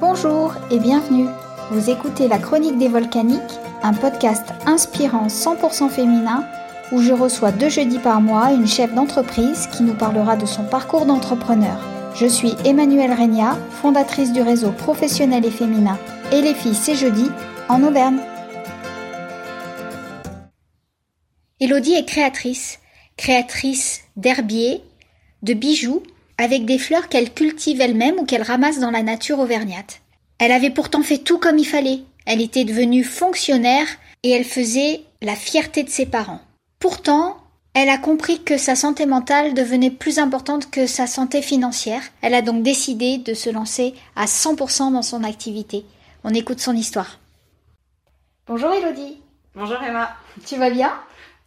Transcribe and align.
Bonjour 0.00 0.54
et 0.70 0.78
bienvenue. 0.78 1.26
Vous 1.70 1.90
écoutez 1.90 2.26
La 2.26 2.38
Chronique 2.38 2.78
des 2.78 2.88
Volcaniques, 2.88 3.60
un 3.82 3.92
podcast 3.92 4.46
inspirant 4.64 5.26
100% 5.26 5.90
féminin 5.90 6.42
où 6.90 7.02
je 7.02 7.12
reçois 7.12 7.52
deux 7.52 7.68
jeudis 7.68 7.98
par 7.98 8.22
mois 8.22 8.50
une 8.50 8.66
chef 8.66 8.94
d'entreprise 8.94 9.66
qui 9.66 9.82
nous 9.82 9.92
parlera 9.92 10.36
de 10.36 10.46
son 10.46 10.64
parcours 10.64 11.04
d'entrepreneur. 11.04 11.78
Je 12.14 12.24
suis 12.24 12.54
Emmanuelle 12.64 13.12
Regna, 13.12 13.58
fondatrice 13.82 14.32
du 14.32 14.40
réseau 14.40 14.72
professionnel 14.72 15.44
et 15.44 15.50
féminin 15.50 15.98
Et 16.32 16.40
les 16.40 16.54
filles 16.54 16.74
c'est 16.74 16.94
jeudi 16.94 17.26
en 17.68 17.82
Auvergne. 17.82 18.20
Elodie 21.60 21.92
est 21.92 22.06
créatrice, 22.06 22.78
créatrice 23.18 24.00
d'herbiers, 24.16 24.82
de 25.42 25.52
bijoux 25.52 26.02
avec 26.40 26.64
des 26.64 26.78
fleurs 26.78 27.08
qu'elle 27.08 27.32
cultive 27.32 27.80
elle-même 27.80 28.18
ou 28.18 28.24
qu'elle 28.24 28.42
ramasse 28.42 28.78
dans 28.78 28.90
la 28.90 29.02
nature 29.02 29.38
auvergnate. 29.38 30.00
Elle 30.38 30.52
avait 30.52 30.70
pourtant 30.70 31.02
fait 31.02 31.18
tout 31.18 31.38
comme 31.38 31.58
il 31.58 31.66
fallait. 31.66 32.00
Elle 32.26 32.40
était 32.40 32.64
devenue 32.64 33.04
fonctionnaire 33.04 33.86
et 34.22 34.30
elle 34.30 34.44
faisait 34.44 35.02
la 35.20 35.36
fierté 35.36 35.82
de 35.82 35.90
ses 35.90 36.06
parents. 36.06 36.40
Pourtant, 36.78 37.36
elle 37.74 37.90
a 37.90 37.98
compris 37.98 38.42
que 38.42 38.56
sa 38.56 38.74
santé 38.74 39.04
mentale 39.06 39.52
devenait 39.52 39.90
plus 39.90 40.18
importante 40.18 40.70
que 40.70 40.86
sa 40.86 41.06
santé 41.06 41.42
financière. 41.42 42.02
Elle 42.22 42.34
a 42.34 42.42
donc 42.42 42.62
décidé 42.62 43.18
de 43.18 43.34
se 43.34 43.50
lancer 43.50 43.94
à 44.16 44.24
100% 44.24 44.92
dans 44.92 45.02
son 45.02 45.24
activité. 45.24 45.84
On 46.24 46.32
écoute 46.32 46.60
son 46.60 46.74
histoire. 46.74 47.18
Bonjour 48.46 48.72
Elodie. 48.72 49.20
Bonjour 49.54 49.80
Emma. 49.82 50.16
Tu 50.46 50.56
vas 50.56 50.70
bien? 50.70 50.92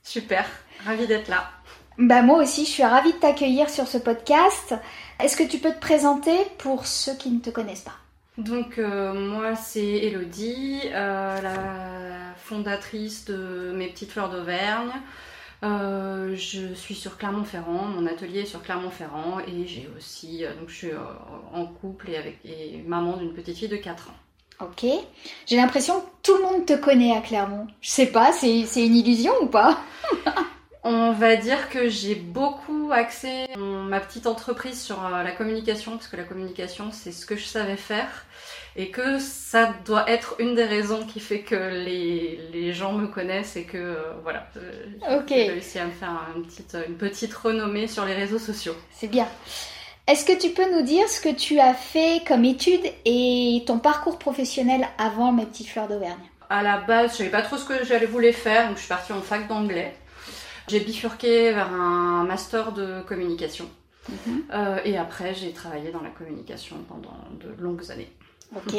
Super, 0.03 0.45
ravie 0.85 1.07
d'être 1.07 1.29
là. 1.29 1.49
Bah 1.97 2.23
moi 2.23 2.41
aussi, 2.41 2.65
je 2.65 2.71
suis 2.71 2.83
ravie 2.83 3.13
de 3.13 3.17
t'accueillir 3.17 3.69
sur 3.69 3.87
ce 3.87 3.97
podcast. 3.97 4.75
Est-ce 5.19 5.37
que 5.37 5.43
tu 5.43 5.59
peux 5.59 5.71
te 5.71 5.79
présenter 5.79 6.35
pour 6.57 6.87
ceux 6.87 7.15
qui 7.15 7.29
ne 7.29 7.39
te 7.39 7.49
connaissent 7.49 7.81
pas? 7.81 7.97
Donc 8.37 8.79
euh, 8.79 9.13
moi 9.13 9.55
c'est 9.55 9.85
Elodie, 9.85 10.79
euh, 10.85 11.41
la 11.41 12.33
fondatrice 12.37 13.25
de 13.25 13.71
Mes 13.75 13.89
Petites 13.89 14.11
Fleurs 14.11 14.31
d'Auvergne. 14.31 14.91
Euh, 15.61 16.35
je 16.35 16.73
suis 16.73 16.95
sur 16.95 17.17
Clermont-Ferrand, 17.17 17.85
mon 17.85 18.07
atelier 18.07 18.41
est 18.41 18.45
sur 18.45 18.63
Clermont-Ferrand 18.63 19.39
et 19.47 19.67
j'ai 19.67 19.87
aussi, 19.95 20.43
donc 20.59 20.67
je 20.67 20.75
suis 20.75 20.91
en 21.53 21.65
couple 21.67 22.09
et 22.09 22.17
avec 22.17 22.39
et 22.43 22.83
maman 22.85 23.17
d'une 23.17 23.33
petite 23.33 23.57
fille 23.57 23.69
de 23.69 23.77
4 23.77 24.09
ans. 24.09 24.65
Ok. 24.65 24.85
J'ai 25.45 25.55
l'impression 25.55 26.01
que 26.01 26.05
tout 26.23 26.35
le 26.35 26.43
monde 26.43 26.65
te 26.65 26.73
connaît 26.73 27.15
à 27.15 27.21
Clermont. 27.21 27.67
Je 27.81 27.89
sais 27.89 28.07
pas, 28.07 28.31
c'est 28.33 28.85
une 28.85 28.95
illusion 28.95 29.31
ou 29.41 29.45
pas? 29.45 29.79
On 30.85 31.13
va 31.13 31.37
dire 31.37 31.69
que 31.69 31.87
j'ai 31.87 32.15
beaucoup 32.15 32.91
axé 32.91 33.47
ma 33.57 34.01
petite 34.01 34.27
entreprise 34.27 34.81
sur 34.81 35.05
euh, 35.05 35.23
la 35.23 35.31
communication, 35.31 35.91
parce 35.91 36.07
que 36.07 36.17
la 36.17 36.23
communication, 36.23 36.91
c'est 36.91 37.13
ce 37.13 37.25
que 37.25 37.37
je 37.37 37.45
savais 37.45 37.77
faire. 37.77 38.25
Et 38.75 38.89
que 38.89 39.19
ça 39.19 39.71
doit 39.85 40.09
être 40.09 40.35
une 40.39 40.55
des 40.55 40.65
raisons 40.65 41.05
qui 41.05 41.19
fait 41.19 41.41
que 41.41 41.55
les, 41.55 42.39
les 42.51 42.73
gens 42.73 42.91
me 42.91 43.07
connaissent 43.07 43.55
et 43.55 43.63
que 43.63 43.77
euh, 43.77 44.13
voilà, 44.23 44.47
euh, 44.57 45.21
j'ai 45.29 45.51
réussi 45.51 45.79
à 45.79 45.85
me 45.85 45.91
faire 45.91 46.27
une 46.35 46.43
petite, 46.43 46.75
une 46.87 46.95
petite 46.95 47.33
renommée 47.33 47.87
sur 47.87 48.03
les 48.03 48.15
réseaux 48.15 48.39
sociaux. 48.39 48.75
C'est 48.91 49.07
bien. 49.07 49.27
Est-ce 50.05 50.25
que 50.25 50.37
tu 50.37 50.49
peux 50.49 50.69
nous 50.75 50.81
dire 50.81 51.07
ce 51.07 51.21
que 51.21 51.33
tu 51.33 51.59
as 51.59 51.73
fait 51.73 52.23
comme 52.27 52.43
étude 52.43 52.83
et 53.05 53.63
ton 53.65 53.79
parcours 53.79 54.19
professionnel 54.19 54.85
avant 54.97 55.31
mes 55.31 55.45
petites 55.45 55.69
fleurs 55.69 55.87
d'Auvergne? 55.87 56.19
À 56.49 56.61
la 56.61 56.79
base, 56.79 57.13
je 57.13 57.17
savais 57.19 57.29
pas 57.29 57.41
trop 57.41 57.55
ce 57.55 57.63
que 57.63 57.85
j'allais 57.85 58.05
vouloir 58.05 58.33
faire, 58.33 58.67
donc 58.67 58.75
je 58.75 58.81
suis 58.81 58.89
partie 58.89 59.13
en 59.13 59.21
fac 59.21 59.47
d'anglais. 59.47 59.95
J'ai 60.67 60.79
bifurqué 60.79 61.51
vers 61.51 61.71
un 61.71 62.23
master 62.23 62.71
de 62.71 63.01
communication. 63.01 63.69
Mhm. 64.09 64.43
Euh, 64.53 64.77
et 64.85 64.97
après, 64.97 65.33
j'ai 65.33 65.51
travaillé 65.51 65.91
dans 65.91 66.01
la 66.01 66.09
communication 66.09 66.77
pendant 66.87 67.15
de 67.39 67.61
longues 67.61 67.89
années. 67.91 68.11
Ok. 68.55 68.75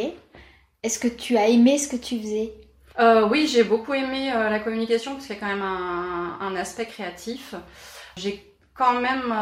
Est-ce 0.83 0.99
que 0.99 1.09
tu 1.09 1.37
as 1.37 1.49
aimé 1.49 1.79
ce 1.79 1.89
que 1.89 1.97
tu 1.97 2.19
faisais? 2.19 2.53
Euh, 2.99 3.27
Oui, 3.29 3.49
j'ai 3.51 3.65
beaucoup 3.65 3.95
aimé 3.95 4.33
euh, 4.33 4.51
la 4.51 4.61
communication 4.61 5.13
parce 5.13 5.27
qu'il 5.27 5.35
y 5.35 5.39
a 5.39 5.41
quand 5.41 5.49
même 5.49 5.63
un, 5.63 6.39
un 6.41 6.57
aspect 6.57 6.87
créatif. 6.87 7.55
J'ai 8.17 8.55
quand 8.75 9.01
même 9.01 9.33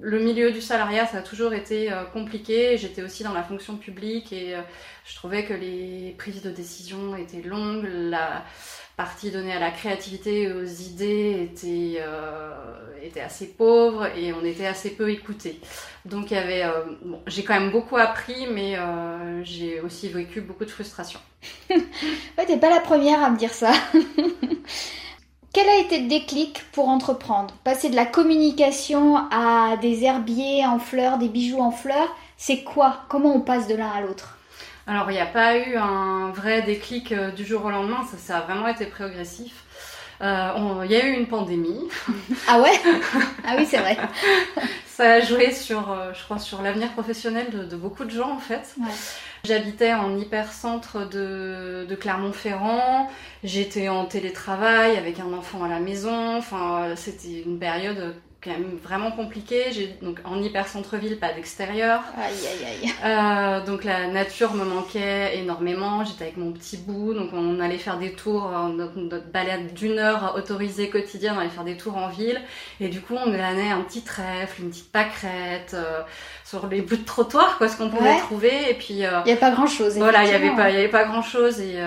le 0.00 0.20
milieu 0.20 0.52
du 0.52 0.60
salariat, 0.60 1.04
ça 1.04 1.18
a 1.18 1.22
toujours 1.22 1.52
été 1.52 1.90
compliqué. 2.12 2.78
J'étais 2.78 3.02
aussi 3.02 3.24
dans 3.24 3.32
la 3.32 3.42
fonction 3.42 3.76
publique 3.76 4.32
et 4.32 4.54
je 5.04 5.14
trouvais 5.16 5.44
que 5.44 5.52
les 5.52 6.14
prises 6.16 6.40
de 6.40 6.50
décision 6.50 7.16
étaient 7.16 7.42
longues. 7.42 7.88
La, 7.92 8.44
partie 8.96 9.30
donnée 9.30 9.52
à 9.52 9.58
la 9.58 9.70
créativité 9.70 10.52
aux 10.52 10.64
idées 10.64 11.48
était, 11.50 11.98
euh, 12.00 12.52
était 13.02 13.20
assez 13.20 13.48
pauvre 13.48 14.06
et 14.16 14.32
on 14.32 14.44
était 14.44 14.66
assez 14.66 14.90
peu 14.90 15.10
écouté. 15.10 15.60
Donc 16.04 16.32
euh, 16.32 16.84
j'ai 17.26 17.44
quand 17.44 17.58
même 17.58 17.70
beaucoup 17.70 17.96
appris, 17.96 18.46
mais 18.52 18.76
euh, 18.76 19.42
j'ai 19.42 19.80
aussi 19.80 20.08
vécu 20.08 20.40
beaucoup 20.40 20.64
de 20.64 20.70
frustration. 20.70 21.18
ouais, 21.70 22.46
t'es 22.46 22.56
pas 22.56 22.70
la 22.70 22.80
première 22.80 23.22
à 23.22 23.30
me 23.30 23.36
dire 23.36 23.52
ça. 23.52 23.72
Quel 25.52 25.68
a 25.68 25.78
été 25.78 26.00
le 26.00 26.08
déclic 26.08 26.64
pour 26.72 26.88
entreprendre? 26.88 27.54
Passer 27.62 27.88
de 27.88 27.94
la 27.94 28.06
communication 28.06 29.16
à 29.30 29.76
des 29.80 30.02
herbiers 30.02 30.66
en 30.66 30.80
fleurs, 30.80 31.18
des 31.18 31.28
bijoux 31.28 31.60
en 31.60 31.70
fleurs, 31.70 32.16
c'est 32.36 32.64
quoi? 32.64 33.04
Comment 33.08 33.36
on 33.36 33.40
passe 33.40 33.68
de 33.68 33.76
l'un 33.76 33.88
à 33.88 34.00
l'autre? 34.00 34.36
Alors, 34.86 35.10
il 35.10 35.14
n'y 35.14 35.20
a 35.20 35.26
pas 35.26 35.56
eu 35.56 35.76
un 35.76 36.30
vrai 36.30 36.62
déclic 36.62 37.12
euh, 37.12 37.30
du 37.30 37.44
jour 37.44 37.64
au 37.64 37.70
lendemain, 37.70 38.04
ça, 38.10 38.18
ça 38.18 38.38
a 38.38 38.40
vraiment 38.42 38.68
été 38.68 38.84
progressif. 38.84 39.64
Euh, 40.20 40.82
il 40.84 40.92
y 40.92 40.96
a 40.96 41.06
eu 41.06 41.12
une 41.12 41.26
pandémie. 41.26 41.88
Ah 42.48 42.60
ouais? 42.60 42.78
Ah 43.46 43.54
oui, 43.56 43.66
c'est 43.66 43.78
vrai. 43.78 43.96
ça 44.86 45.14
a 45.14 45.20
joué 45.20 45.52
sur, 45.52 45.90
euh, 45.90 46.12
je 46.12 46.22
crois, 46.24 46.38
sur 46.38 46.60
l'avenir 46.60 46.92
professionnel 46.92 47.68
de, 47.68 47.76
beaucoup 47.76 48.04
de 48.04 48.10
gens 48.10 48.30
en 48.30 48.38
fait. 48.38 48.76
J'habitais 49.44 49.94
en 49.94 50.16
hypercentre 50.16 51.08
de, 51.08 51.86
de 51.88 51.94
Clermont-Ferrand. 51.94 53.10
J'étais 53.42 53.88
en 53.88 54.04
télétravail 54.04 54.96
avec 54.96 55.18
un 55.18 55.32
enfant 55.32 55.64
à 55.64 55.68
la 55.68 55.80
maison. 55.80 56.36
Enfin, 56.36 56.94
c'était 56.96 57.42
une 57.44 57.58
période 57.58 58.14
quand 58.44 58.50
même 58.50 58.76
vraiment 58.82 59.10
compliqué. 59.10 59.72
J'ai 59.72 59.96
donc 60.02 60.20
en 60.24 60.40
hyper 60.42 60.68
centre-ville, 60.68 61.18
pas 61.18 61.32
d'extérieur. 61.32 62.02
Aïe 62.16 62.34
aïe 62.46 62.84
aïe. 62.84 62.92
Euh, 63.04 63.64
donc 63.64 63.84
la 63.84 64.06
nature 64.08 64.54
me 64.54 64.64
manquait 64.64 65.38
énormément. 65.38 66.04
J'étais 66.04 66.24
avec 66.24 66.36
mon 66.36 66.52
petit 66.52 66.76
bout, 66.76 67.14
donc 67.14 67.30
on 67.32 67.60
allait 67.60 67.78
faire 67.78 67.98
des 67.98 68.12
tours, 68.12 68.46
euh, 68.46 68.68
notre, 68.68 68.98
notre 68.98 69.26
balade 69.30 69.72
d'une 69.74 69.98
heure 69.98 70.34
autorisée 70.36 70.90
quotidienne, 70.90 71.34
on 71.36 71.40
allait 71.40 71.48
faire 71.48 71.64
des 71.64 71.76
tours 71.76 71.96
en 71.96 72.08
ville. 72.08 72.40
Et 72.80 72.88
du 72.88 73.00
coup, 73.00 73.14
on 73.14 73.32
allait 73.32 73.70
un 73.70 73.80
petit 73.80 74.02
trèfle, 74.02 74.62
une 74.62 74.70
petite 74.70 74.92
pâquerette 74.92 75.72
euh, 75.74 76.02
sur 76.44 76.66
les 76.66 76.82
bouts 76.82 76.96
de 76.96 77.04
trottoir, 77.04 77.56
quoi, 77.58 77.68
ce 77.68 77.76
qu'on 77.76 77.88
pouvait 77.88 78.18
trouver. 78.18 78.70
Et 78.70 78.74
puis 78.74 79.04
euh, 79.04 79.20
il 79.24 79.32
n'y 79.32 79.38
a 79.38 79.40
pas 79.40 79.50
grand 79.50 79.66
chose. 79.66 79.96
Voilà, 79.96 80.24
il 80.24 80.30
y 80.30 80.34
avait 80.34 80.54
pas, 80.54 80.70
il 80.70 80.76
avait 80.76 80.88
pas 80.88 81.04
grand 81.04 81.22
chose. 81.22 81.60
Et, 81.60 81.78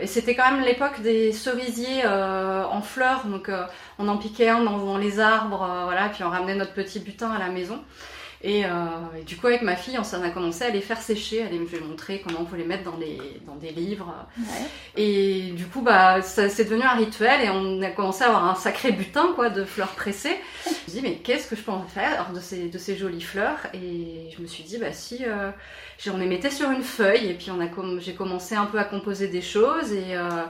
et 0.00 0.06
c'était 0.06 0.34
quand 0.34 0.50
même 0.50 0.64
l'époque 0.64 1.00
des 1.02 1.32
cerisiers 1.32 2.06
en 2.06 2.82
fleurs, 2.82 3.24
donc 3.26 3.50
on 3.98 4.08
en 4.08 4.18
piquait 4.18 4.48
un 4.48 4.60
dans, 4.60 4.98
les 4.98 5.20
arbres, 5.20 5.62
euh, 5.62 5.86
voilà, 5.96 6.10
puis 6.10 6.24
on 6.24 6.30
ramenait 6.30 6.54
notre 6.54 6.74
petit 6.74 7.00
butin 7.00 7.30
à 7.30 7.38
la 7.38 7.48
maison. 7.48 7.82
Et, 8.42 8.66
euh, 8.66 8.68
du 9.26 9.36
coup, 9.36 9.46
avec 9.46 9.62
ma 9.62 9.76
fille, 9.76 9.98
on, 9.98 10.04
s'en 10.04 10.22
a 10.22 10.28
commencé 10.28 10.62
à 10.62 10.68
les 10.68 10.82
faire 10.82 11.00
sécher, 11.00 11.42
à 11.42 11.48
les 11.48 11.58
montrer 11.80 12.20
comment 12.20 12.40
on 12.42 12.44
pouvait 12.44 12.58
les 12.58 12.66
mettre 12.66 12.84
dans, 12.84 12.98
les, 12.98 13.18
dans 13.46 13.56
des 13.56 13.70
livres. 13.70 14.14
Et 14.94 15.52
du 15.52 15.64
coup, 15.64 15.80
bah, 15.80 16.20
ça, 16.20 16.50
c'est 16.50 16.64
devenu 16.64 16.82
un 16.82 16.96
rituel 16.96 17.40
et 17.40 17.48
on 17.48 17.80
a 17.80 17.88
commencé 17.88 18.24
à 18.24 18.26
avoir 18.26 18.46
un 18.46 18.54
sacré 18.54 18.92
butin 18.92 19.32
quoi, 19.34 19.48
de 19.48 19.64
fleurs 19.64 19.94
pressées. 19.94 20.36
je 20.66 20.70
me 20.70 20.74
suis 20.74 20.92
dit, 20.92 21.00
mais 21.00 21.14
qu'est-ce 21.16 21.48
que 21.48 21.56
je 21.56 21.62
peux 21.62 21.72
en 21.72 21.84
faire 21.84 22.30
de 22.34 22.40
ces, 22.40 22.68
de 22.68 22.78
ces 22.78 22.94
jolies 22.94 23.22
fleurs? 23.22 23.58
Et 23.72 24.28
je 24.36 24.42
me 24.42 24.46
suis 24.46 24.64
dit, 24.64 24.76
bah 24.76 24.92
si, 24.92 25.24
euh, 25.24 25.50
on 26.12 26.18
les 26.18 26.26
mettait 26.26 26.50
sur 26.50 26.70
une 26.70 26.82
feuille 26.82 27.30
et 27.30 27.34
puis 27.34 27.50
on 27.50 27.60
a 27.60 28.00
j'ai 28.00 28.14
commencé 28.14 28.54
un 28.54 28.66
peu 28.66 28.78
à 28.78 28.84
composer 28.84 29.28
des 29.28 29.42
choses 29.42 29.92
et... 29.92 30.14
Euh, 30.14 30.44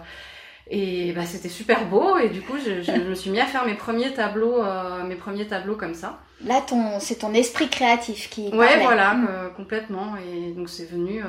et 0.68 1.12
bah, 1.12 1.24
c'était 1.24 1.48
super 1.48 1.88
beau 1.88 2.18
et 2.18 2.28
du 2.28 2.42
coup 2.42 2.56
je, 2.58 2.82
je, 2.82 2.92
me 3.08 3.14
suis 3.14 3.30
mis 3.30 3.40
à 3.40 3.46
faire 3.46 3.64
mes 3.64 3.74
premiers 3.74 4.12
tableaux, 4.12 4.62
euh, 4.62 5.04
mes 5.04 5.16
premiers 5.16 5.46
tableaux 5.46 5.76
comme 5.76 5.94
ça. 5.94 6.20
Là, 6.44 6.60
ton, 6.60 7.00
c'est 7.00 7.16
ton 7.16 7.32
esprit 7.32 7.68
créatif 7.68 8.28
qui. 8.28 8.48
Ouais, 8.48 8.80
voilà, 8.82 9.14
mm. 9.14 9.28
euh, 9.28 9.48
complètement. 9.50 10.16
Et 10.16 10.52
donc 10.52 10.68
c'est 10.68 10.84
venu 10.84 11.22
euh, 11.22 11.28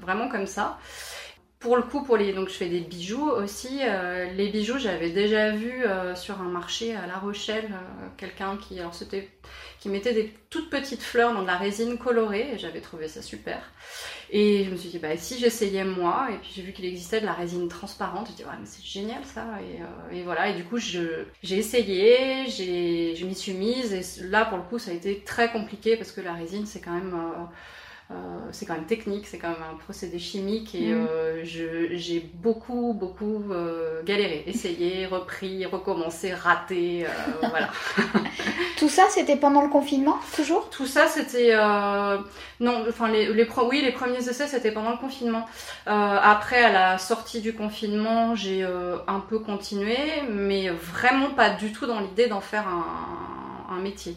vraiment 0.00 0.28
comme 0.28 0.46
ça. 0.46 0.78
Pour 1.58 1.76
le 1.76 1.82
coup, 1.82 2.02
pour 2.02 2.16
les, 2.16 2.32
donc 2.32 2.48
je 2.48 2.54
fais 2.54 2.68
des 2.68 2.80
bijoux 2.80 3.28
aussi. 3.30 3.80
Euh, 3.82 4.32
les 4.32 4.48
bijoux, 4.48 4.78
j'avais 4.78 5.10
déjà 5.10 5.50
vu 5.50 5.84
sur 6.16 6.40
un 6.40 6.48
marché 6.48 6.94
à 6.96 7.06
La 7.06 7.16
Rochelle 7.16 7.70
quelqu'un 8.16 8.56
qui, 8.56 8.80
alors 8.80 8.94
c'était, 8.94 9.28
qui 9.82 9.88
mettait 9.88 10.14
des 10.14 10.32
toutes 10.48 10.70
petites 10.70 11.02
fleurs 11.02 11.34
dans 11.34 11.42
de 11.42 11.46
la 11.48 11.56
résine 11.56 11.98
colorée. 11.98 12.52
Et 12.54 12.58
j'avais 12.58 12.80
trouvé 12.80 13.08
ça 13.08 13.20
super. 13.20 13.58
Et 14.30 14.62
je 14.64 14.70
me 14.70 14.76
suis 14.76 14.90
dit, 14.90 15.00
bah 15.00 15.16
si 15.16 15.40
j'essayais 15.40 15.82
moi, 15.84 16.28
et 16.30 16.36
puis 16.36 16.52
j'ai 16.54 16.62
vu 16.62 16.72
qu'il 16.72 16.84
existait 16.84 17.20
de 17.20 17.26
la 17.26 17.32
résine 17.32 17.66
transparente, 17.66 18.28
je 18.28 18.32
me 18.32 18.36
dit, 18.36 18.44
ouais, 18.44 18.56
mais 18.60 18.66
c'est 18.66 18.84
génial 18.84 19.24
ça. 19.24 19.44
Et, 19.60 20.16
et, 20.16 20.22
voilà. 20.22 20.50
Et 20.50 20.54
du 20.54 20.62
coup, 20.62 20.78
j'ai 20.78 21.26
essayé, 21.42 22.46
je 22.48 23.26
m'y 23.26 23.34
suis 23.34 23.54
mise. 23.54 23.92
Et 23.92 24.22
là, 24.28 24.44
pour 24.44 24.58
le 24.58 24.64
coup, 24.64 24.78
ça 24.78 24.92
a 24.92 24.94
été 24.94 25.18
très 25.24 25.50
compliqué 25.50 25.96
parce 25.96 26.12
que 26.12 26.20
la 26.20 26.34
résine, 26.34 26.64
c'est 26.64 26.80
quand 26.80 26.94
même 26.94 27.14
euh, 27.14 27.44
c'est 28.52 28.66
quand 28.66 28.74
même 28.74 28.84
technique, 28.86 29.26
c'est 29.26 29.38
quand 29.38 29.48
même 29.48 29.64
un 29.72 29.76
procédé 29.76 30.18
chimique 30.18 30.74
et 30.74 30.92
Mm. 30.94 31.06
euh, 31.08 31.40
j'ai 31.44 32.20
beaucoup, 32.34 32.92
beaucoup 32.94 33.42
euh, 33.50 34.02
galéré, 34.04 34.44
essayé, 34.48 35.06
repris, 35.06 35.64
recommencé, 35.66 36.32
raté, 36.34 37.06
euh, 37.06 37.48
voilà. 37.50 37.70
Tout 38.78 38.88
ça, 38.88 39.04
c'était 39.10 39.36
pendant 39.36 39.62
le 39.62 39.68
confinement, 39.68 40.18
toujours? 40.34 40.68
Tout 40.70 40.86
ça, 40.86 41.06
c'était 41.06 41.50
euh, 41.54 42.18
non, 42.60 42.84
enfin 42.88 43.08
les, 43.08 43.32
les 43.32 43.44
pro- 43.44 43.68
oui, 43.68 43.80
les 43.82 43.92
premiers 43.92 44.18
essais, 44.28 44.46
c'était 44.48 44.72
pendant 44.72 44.90
le 44.90 44.96
confinement. 44.96 45.46
Euh, 45.86 45.90
après, 46.22 46.62
à 46.64 46.72
la 46.72 46.98
sortie 46.98 47.40
du 47.40 47.54
confinement, 47.54 48.34
j'ai 48.34 48.64
euh, 48.64 48.96
un 49.06 49.20
peu 49.20 49.38
continué, 49.38 49.96
mais 50.30 50.68
vraiment 50.70 51.30
pas 51.30 51.50
du 51.50 51.72
tout 51.72 51.86
dans 51.86 52.00
l'idée 52.00 52.26
d'en 52.26 52.40
faire 52.40 52.66
un, 52.68 53.76
un 53.76 53.80
métier. 53.80 54.16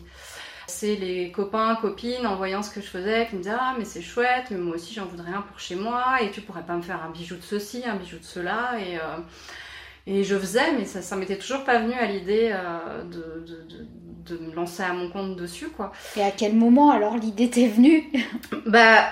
C'est 0.67 0.95
les 0.95 1.31
copains, 1.31 1.75
copines, 1.75 2.25
en 2.25 2.35
voyant 2.35 2.63
ce 2.63 2.71
que 2.71 2.81
je 2.81 2.87
faisais, 2.87 3.27
qui 3.27 3.35
me 3.35 3.41
disaient 3.43 3.55
Ah, 3.59 3.75
mais 3.77 3.85
c'est 3.85 4.01
chouette, 4.01 4.45
mais 4.51 4.57
moi 4.57 4.75
aussi 4.75 4.93
j'en 4.93 5.05
voudrais 5.05 5.31
un 5.31 5.41
pour 5.41 5.59
chez 5.59 5.75
moi, 5.75 6.21
et 6.21 6.31
tu 6.31 6.41
pourrais 6.41 6.63
pas 6.63 6.75
me 6.75 6.81
faire 6.81 7.03
un 7.03 7.11
bijou 7.11 7.35
de 7.35 7.41
ceci, 7.43 7.83
un 7.85 7.95
bijou 7.95 8.17
de 8.17 8.23
cela. 8.23 8.71
Et, 8.79 8.97
euh, 8.97 9.19
et 10.07 10.23
je 10.23 10.37
faisais, 10.37 10.71
mais 10.77 10.85
ça, 10.85 11.01
ça 11.01 11.15
m'était 11.15 11.37
toujours 11.37 11.63
pas 11.63 11.79
venu 11.79 11.93
à 11.93 12.05
l'idée 12.05 12.51
euh, 12.53 13.03
de, 13.03 13.45
de, 13.45 13.63
de, 13.63 14.37
de 14.37 14.43
me 14.45 14.53
lancer 14.53 14.83
à 14.83 14.93
mon 14.93 15.09
compte 15.09 15.35
dessus, 15.35 15.69
quoi. 15.69 15.91
Et 16.15 16.23
à 16.23 16.31
quel 16.31 16.55
moment 16.55 16.91
alors 16.91 17.17
l'idée 17.17 17.49
t'est 17.49 17.67
venue? 17.67 18.11
Bah, 18.65 19.05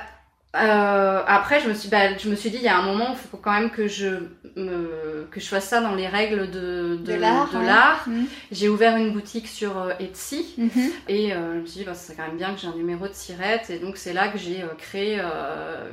euh, 0.55 1.23
après, 1.25 1.59
je 1.61 1.69
me 1.69 1.73
suis, 1.73 1.89
bah, 1.89 2.15
je 2.17 2.29
me 2.29 2.35
suis 2.35 2.49
dit, 2.51 2.57
il 2.57 2.63
y 2.63 2.67
a 2.67 2.77
un 2.77 2.83
moment, 2.83 3.09
il 3.11 3.15
faut 3.15 3.37
quand 3.37 3.51
même 3.51 3.71
que 3.71 3.87
je 3.87 4.07
me, 4.55 5.02
que 5.33 5.39
je 5.39 5.47
fasse 5.47 5.67
ça 5.67 5.81
dans 5.81 5.95
les 5.95 6.07
règles 6.07 6.51
de, 6.51 6.97
De 7.01 7.13
l'art, 7.13 7.49
ouais. 7.53 8.13
Mhm. 8.13 8.27
J'ai 8.51 8.69
ouvert 8.69 8.95
une 8.97 9.11
boutique 9.11 9.47
sur 9.47 9.77
euh, 9.77 9.93
Etsy. 9.99 10.53
Mhm. 10.57 10.91
Et 11.09 11.33
euh, 11.33 11.55
je 11.55 11.59
me 11.61 11.65
suis 11.65 11.79
dit, 11.79 11.85
bah, 11.85 11.95
c'est 11.95 12.15
quand 12.15 12.27
même 12.27 12.37
bien 12.37 12.53
que 12.53 12.61
j'ai 12.61 12.67
un 12.67 12.75
numéro 12.75 13.07
de 13.07 13.13
sirette. 13.13 13.69
Et 13.69 13.79
donc, 13.79 13.97
c'est 13.97 14.13
là 14.13 14.27
que 14.27 14.37
j'ai 14.37 14.61
euh, 14.61 14.67
créé 14.77 15.19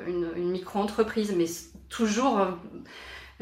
une, 0.06 0.28
une 0.36 0.50
micro-entreprise. 0.50 1.32
Mais 1.36 1.46
toujours, 1.88 2.38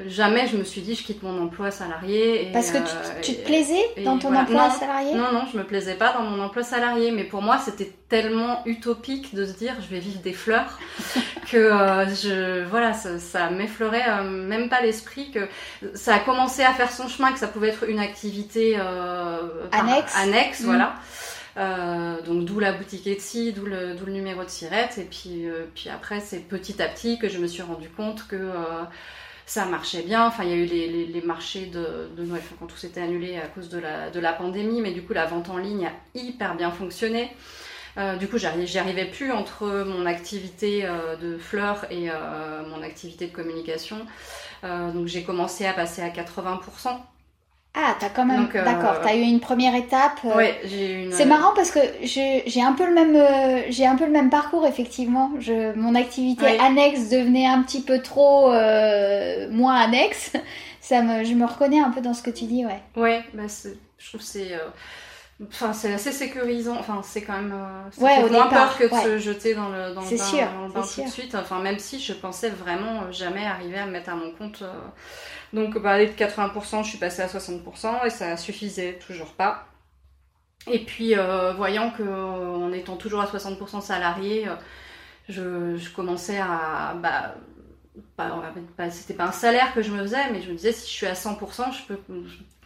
jamais 0.07 0.47
je 0.47 0.57
me 0.57 0.65
suis 0.65 0.81
dit, 0.81 0.95
je 0.95 1.03
quitte 1.03 1.23
mon 1.23 1.43
emploi 1.43 1.71
salarié. 1.71 2.49
Et, 2.49 2.53
Parce 2.53 2.71
que 2.71 2.79
euh, 2.79 2.83
tu, 3.23 3.33
tu 3.33 3.37
te 3.37 3.41
et- 3.41 3.45
plaisais 3.45 3.85
et 3.97 4.05
dans 4.05 4.19
ton 4.19 4.29
voilà. 4.29 4.43
emploi 4.43 4.69
Non, 4.69 4.75
salarié 4.75 5.15
non, 5.15 5.33
non, 5.33 5.43
je 5.53 5.59
me 5.59 5.65
plaisais 5.65 5.95
pas 5.95 6.13
dans 6.13 6.23
mon 6.23 6.43
emploi 6.43 6.63
salarié, 6.63 7.11
mais 7.11 7.25
pour 7.25 7.43
moi 7.43 7.59
c'était 7.59 7.93
tellement 8.09 8.63
utopique 8.67 9.35
de 9.35 9.45
se 9.45 9.53
dire 9.53 9.75
je 9.81 9.89
vais 9.95 9.99
vivre 10.01 10.21
des 10.21 10.33
fleurs 10.33 10.79
que 11.51 11.57
euh, 11.57 12.07
je, 12.07 12.65
voilà, 12.65 12.93
ça, 12.93 13.19
ça 13.19 13.51
m'effleurait 13.51 14.05
euh, 14.09 14.23
même 14.25 14.69
pas 14.69 14.81
l'esprit 14.81 15.31
que 15.31 15.49
ça 15.95 16.15
a 16.15 16.19
commencé 16.21 16.63
à 16.63 16.73
faire 16.73 16.93
son 16.93 17.09
chemin, 17.09 17.33
que 17.33 17.39
ça 17.39 17.49
pouvait 17.49 17.69
être 17.69 17.89
une 17.89 17.99
activité 18.01 18.77
euh, 18.79 19.67
par- 19.71 19.81
Annexe. 19.81 20.61
Mm. 20.61 20.65
voilà. 20.65 20.95
Euh, 21.57 22.23
donc 22.23 22.45
d'où 22.45 22.61
la 22.61 22.71
boutique 22.73 23.07
Etsy, 23.09 23.53
d'où 23.53 23.67
le, 23.67 23.95
d'où 23.95 24.07
le 24.07 24.13
numéro 24.13 24.45
de 24.45 24.49
sirette, 24.49 24.97
et 24.99 25.03
puis, 25.11 25.49
euh, 25.49 25.65
puis 25.75 25.89
après 25.89 26.21
c'est 26.21 26.39
petit 26.39 26.81
à 26.81 26.87
petit 26.87 27.19
que 27.19 27.29
je 27.29 27.39
me 27.39 27.49
suis 27.49 27.63
rendu 27.63 27.89
compte 27.89 28.29
que 28.29 28.37
euh, 28.37 28.85
ça 29.49 29.65
marchait 29.65 30.03
bien. 30.03 30.27
Enfin, 30.27 30.45
il 30.45 30.51
y 30.51 30.53
a 30.53 30.57
eu 30.57 30.67
les, 30.67 31.07
les, 31.07 31.23
marchés 31.23 31.67
de, 31.67 32.11
Noël 32.19 32.43
quand 32.59 32.67
tout 32.67 32.77
s'était 32.77 33.01
annulé 33.01 33.39
à 33.39 33.47
cause 33.47 33.71
de 33.71 33.79
la, 33.79 34.11
de 34.11 34.21
la 34.21 34.35
pandémie, 34.35 34.83
mais 34.83 34.93
du 34.93 35.03
coup, 35.03 35.15
la 35.15 35.25
vente 35.25 35.49
en 35.49 35.57
ligne 35.57 35.87
a 35.87 35.93
hyper 36.15 36.55
bien 36.55 36.71
fonctionné. 36.71 37.31
Euh, 37.97 38.17
du 38.17 38.29
coup, 38.29 38.37
j'y 38.37 38.79
arrivais 38.79 39.07
plus 39.07 39.33
entre 39.33 39.85
mon 39.87 40.05
activité 40.05 40.85
euh, 40.85 41.17
de 41.17 41.39
fleurs 41.39 41.87
et 41.91 42.11
euh, 42.11 42.63
mon 42.69 42.83
activité 42.83 43.27
de 43.27 43.33
communication. 43.33 44.07
Donc, 44.63 45.07
j'ai 45.07 45.23
commencé 45.23 45.65
à 45.67 45.73
passer 45.73 46.03
à 46.03 46.09
80%. 46.09 46.99
Ah, 47.75 47.95
t'as 48.01 48.09
quand 48.09 48.25
même. 48.25 48.49
Euh, 48.55 48.65
D'accord, 48.65 49.01
t'as 49.03 49.15
eu 49.15 49.21
une 49.21 49.41
première 49.41 49.75
étape. 49.75 50.21
euh, 50.25 50.35
Ouais, 50.37 50.61
j'ai 50.65 50.93
eu 50.93 51.03
une. 51.05 51.13
C'est 51.13 51.27
marrant 51.27 51.53
parce 51.55 51.71
que 51.71 51.79
j'ai 52.03 52.63
un 52.63 52.73
peu 52.73 52.87
le 52.87 52.95
même 52.95 53.15
euh, 53.15 53.63
j'ai 53.71 53.87
un 53.87 53.95
peu 53.97 54.05
le 54.05 54.11
même 54.11 54.31
parcours 54.31 54.67
effectivement. 54.67 55.31
Je, 55.39 55.75
mon 55.77 55.95
activité 55.95 56.59
annexe 56.59 57.09
devenait 57.11 57.47
un 57.47 57.63
petit 57.63 57.83
peu 57.83 58.01
trop 58.03 58.53
euh, 58.53 59.49
moins 59.51 59.77
annexe. 59.77 60.33
Ça 60.81 61.03
me, 61.03 61.23
je 61.25 61.35
me 61.35 61.45
reconnais 61.45 61.81
un 61.81 61.91
peu 61.91 62.01
dans 62.01 62.15
ce 62.15 62.23
que 62.23 62.31
tu 62.31 62.45
dis, 62.47 62.65
ouais. 62.65 62.81
Ouais, 62.97 63.23
bah 63.35 63.43
je 63.99 64.09
trouve 64.09 64.21
que 64.21 64.27
c'est. 64.27 64.53
Enfin, 65.43 65.73
c'est 65.73 65.93
assez 65.93 66.13
sécurisant. 66.13 66.77
Enfin, 66.79 67.01
c'est 67.05 67.23
quand 67.23 67.35
même. 67.41 67.53
euh, 67.53 67.91
ça 67.93 68.07
Ouais, 68.07 68.11
fait 68.11 68.25
au 68.25 68.29
moins 68.29 68.49
départ, 68.49 68.53
peur 68.53 68.77
que 68.77 68.85
de 68.85 68.93
ouais. 68.93 69.03
se 69.03 69.19
jeter 69.19 69.55
dans 69.55 69.69
le, 69.69 69.95
dans 69.95 70.05
le 70.05 70.11
bain, 70.17 70.17
sûr, 70.17 70.49
dans 70.53 70.67
le 70.67 70.73
bain 70.73 70.87
tout 70.87 71.03
de 71.03 71.09
suite. 71.09 71.35
Enfin, 71.37 71.61
même 71.61 71.79
si 71.79 72.01
je 72.01 72.13
pensais 72.13 72.51
vraiment 72.51 73.03
euh, 73.05 73.13
jamais 73.13 73.47
arriver 73.47 73.79
à 73.79 73.87
me 73.87 73.93
mettre 73.93 74.11
à 74.11 74.17
mon 74.17 74.33
compte. 74.33 74.63
euh. 74.63 74.73
Donc, 75.53 75.79
bah, 75.79 75.93
aller 75.93 76.07
de 76.09 76.13
80%, 76.15 76.83
je 76.85 76.89
suis 76.91 76.99
passée 76.99 77.23
à 77.23 77.29
60% 77.29 78.05
et 78.07 78.11
ça 78.11 78.37
suffisait 78.37 78.99
toujours 79.07 79.35
pas. 79.35 79.67
Et 80.71 80.85
puis, 80.85 81.17
euh, 81.17 81.53
voyant 81.55 81.91
que 81.91 82.03
en 82.03 82.73
étant 82.73 82.97
toujours 82.97 83.21
à 83.21 83.27
60% 83.27 83.81
salarié, 83.81 84.47
je, 85.29 85.77
je 85.77 85.91
commençais 85.95 86.39
à. 86.41 86.95
Bah, 87.03 87.37
pas- 88.17 88.31
pas- 88.77 88.91
c'était 88.91 89.15
pas 89.15 89.25
un 89.25 89.33
salaire 89.33 89.73
que 89.75 89.83
je 89.83 89.91
me 89.91 89.99
faisais, 90.03 90.31
mais 90.33 90.41
je 90.43 90.51
me 90.51 90.57
disais 90.57 90.73
si 90.73 90.89
je 90.89 90.93
suis 90.95 91.07
à 91.07 91.15
100%, 91.15 91.73
je 91.73 91.83
peux, 91.95 91.99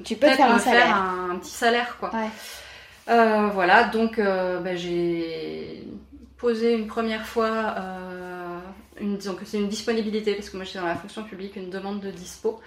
Tu 0.05 0.17
peux 0.17 0.26
un 0.26 0.55
me 0.55 0.58
salaire. 0.58 0.87
faire 0.87 0.96
un, 0.96 1.31
un 1.31 1.37
petit 1.37 1.50
salaire 1.50 1.96
quoi. 1.99 2.11
Ouais. 2.14 2.29
Euh, 3.08 3.49
voilà, 3.49 3.84
donc 3.84 4.19
euh, 4.19 4.61
bah, 4.61 4.76
j'ai 4.76 5.84
posé 6.38 6.75
une 6.75 6.87
première 6.87 7.26
fois, 7.26 7.75
euh, 7.79 8.58
une, 9.00 9.17
disons 9.17 9.34
que 9.34 9.44
c'est 9.44 9.58
une 9.58 9.69
disponibilité 9.69 10.34
parce 10.34 10.50
que 10.50 10.56
moi 10.56 10.64
j'étais 10.64 10.79
dans 10.79 10.87
la 10.87 10.94
fonction 10.96 11.25
publique, 11.25 11.56
une 11.56 11.70
demande 11.70 12.00
de 12.00 12.11
dispo 12.11 12.61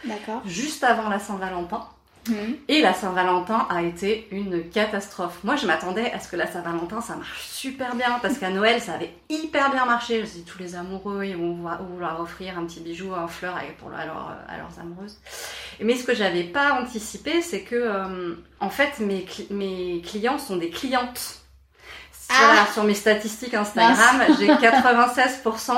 juste 0.45 0.83
avant 0.83 1.09
la 1.09 1.19
Saint-Valentin. 1.19 1.88
Mhm. 2.27 2.56
Et 2.68 2.81
la 2.81 2.94
Saint-Valentin 2.94 3.68
a 3.69 3.83
été 3.83 4.27
une 4.31 4.68
catastrophe. 4.69 5.38
Moi, 5.44 5.56
je 5.56 5.68
m'attendais 5.68 6.12
à 6.12 6.19
ce 6.19 6.27
que 6.27 6.36
la 6.36 6.48
Saint-Valentin, 6.48 7.01
ça 7.01 7.16
marche 7.16 7.45
super 7.48 7.95
bien, 7.95 8.19
parce 8.22 8.38
qu'à 8.38 8.50
Noël, 8.50 8.81
ça 8.81 8.94
avait 8.94 9.13
hyper 9.30 9.72
bien 9.72 9.86
marché. 9.86 10.16
Je 10.18 10.22
me 10.22 10.25
suis 10.25 10.39
dit, 10.39 10.45
tous 10.45 10.60
les 10.60 10.75
amoureux, 10.75 11.24
ils 11.25 11.38
vont 11.38 11.54
vouloir 11.92 12.19
offrir 12.22 12.57
un 12.57 12.66
petit 12.66 12.80
bijou 12.80 13.13
en 13.13 13.27
fleurs 13.27 13.60
pour, 13.80 13.94
à, 13.94 14.06
leur- 14.06 14.36
à 14.48 14.57
leurs 14.57 14.80
amoureuses. 14.80 15.18
Mais 15.81 15.95
ce 15.95 16.04
que 16.04 16.16
j'avais 16.16 16.44
pas 16.44 16.80
anticipé, 16.81 17.42
c'est 17.42 17.62
que, 17.62 17.75
euh, 17.75 18.36
en 18.60 18.69
fait, 18.69 19.00
mes 19.00 20.01
clients 20.01 20.39
sont 20.39 20.56
des 20.57 20.69
clientes. 20.69 21.42
Ah 22.30 22.33
Voilà, 22.45 22.66
sur 22.74 22.83
mes 22.83 22.95
statistiques 22.95 23.54
Instagram, 23.54 24.22
j'ai 24.39 24.48
96% 24.48 25.72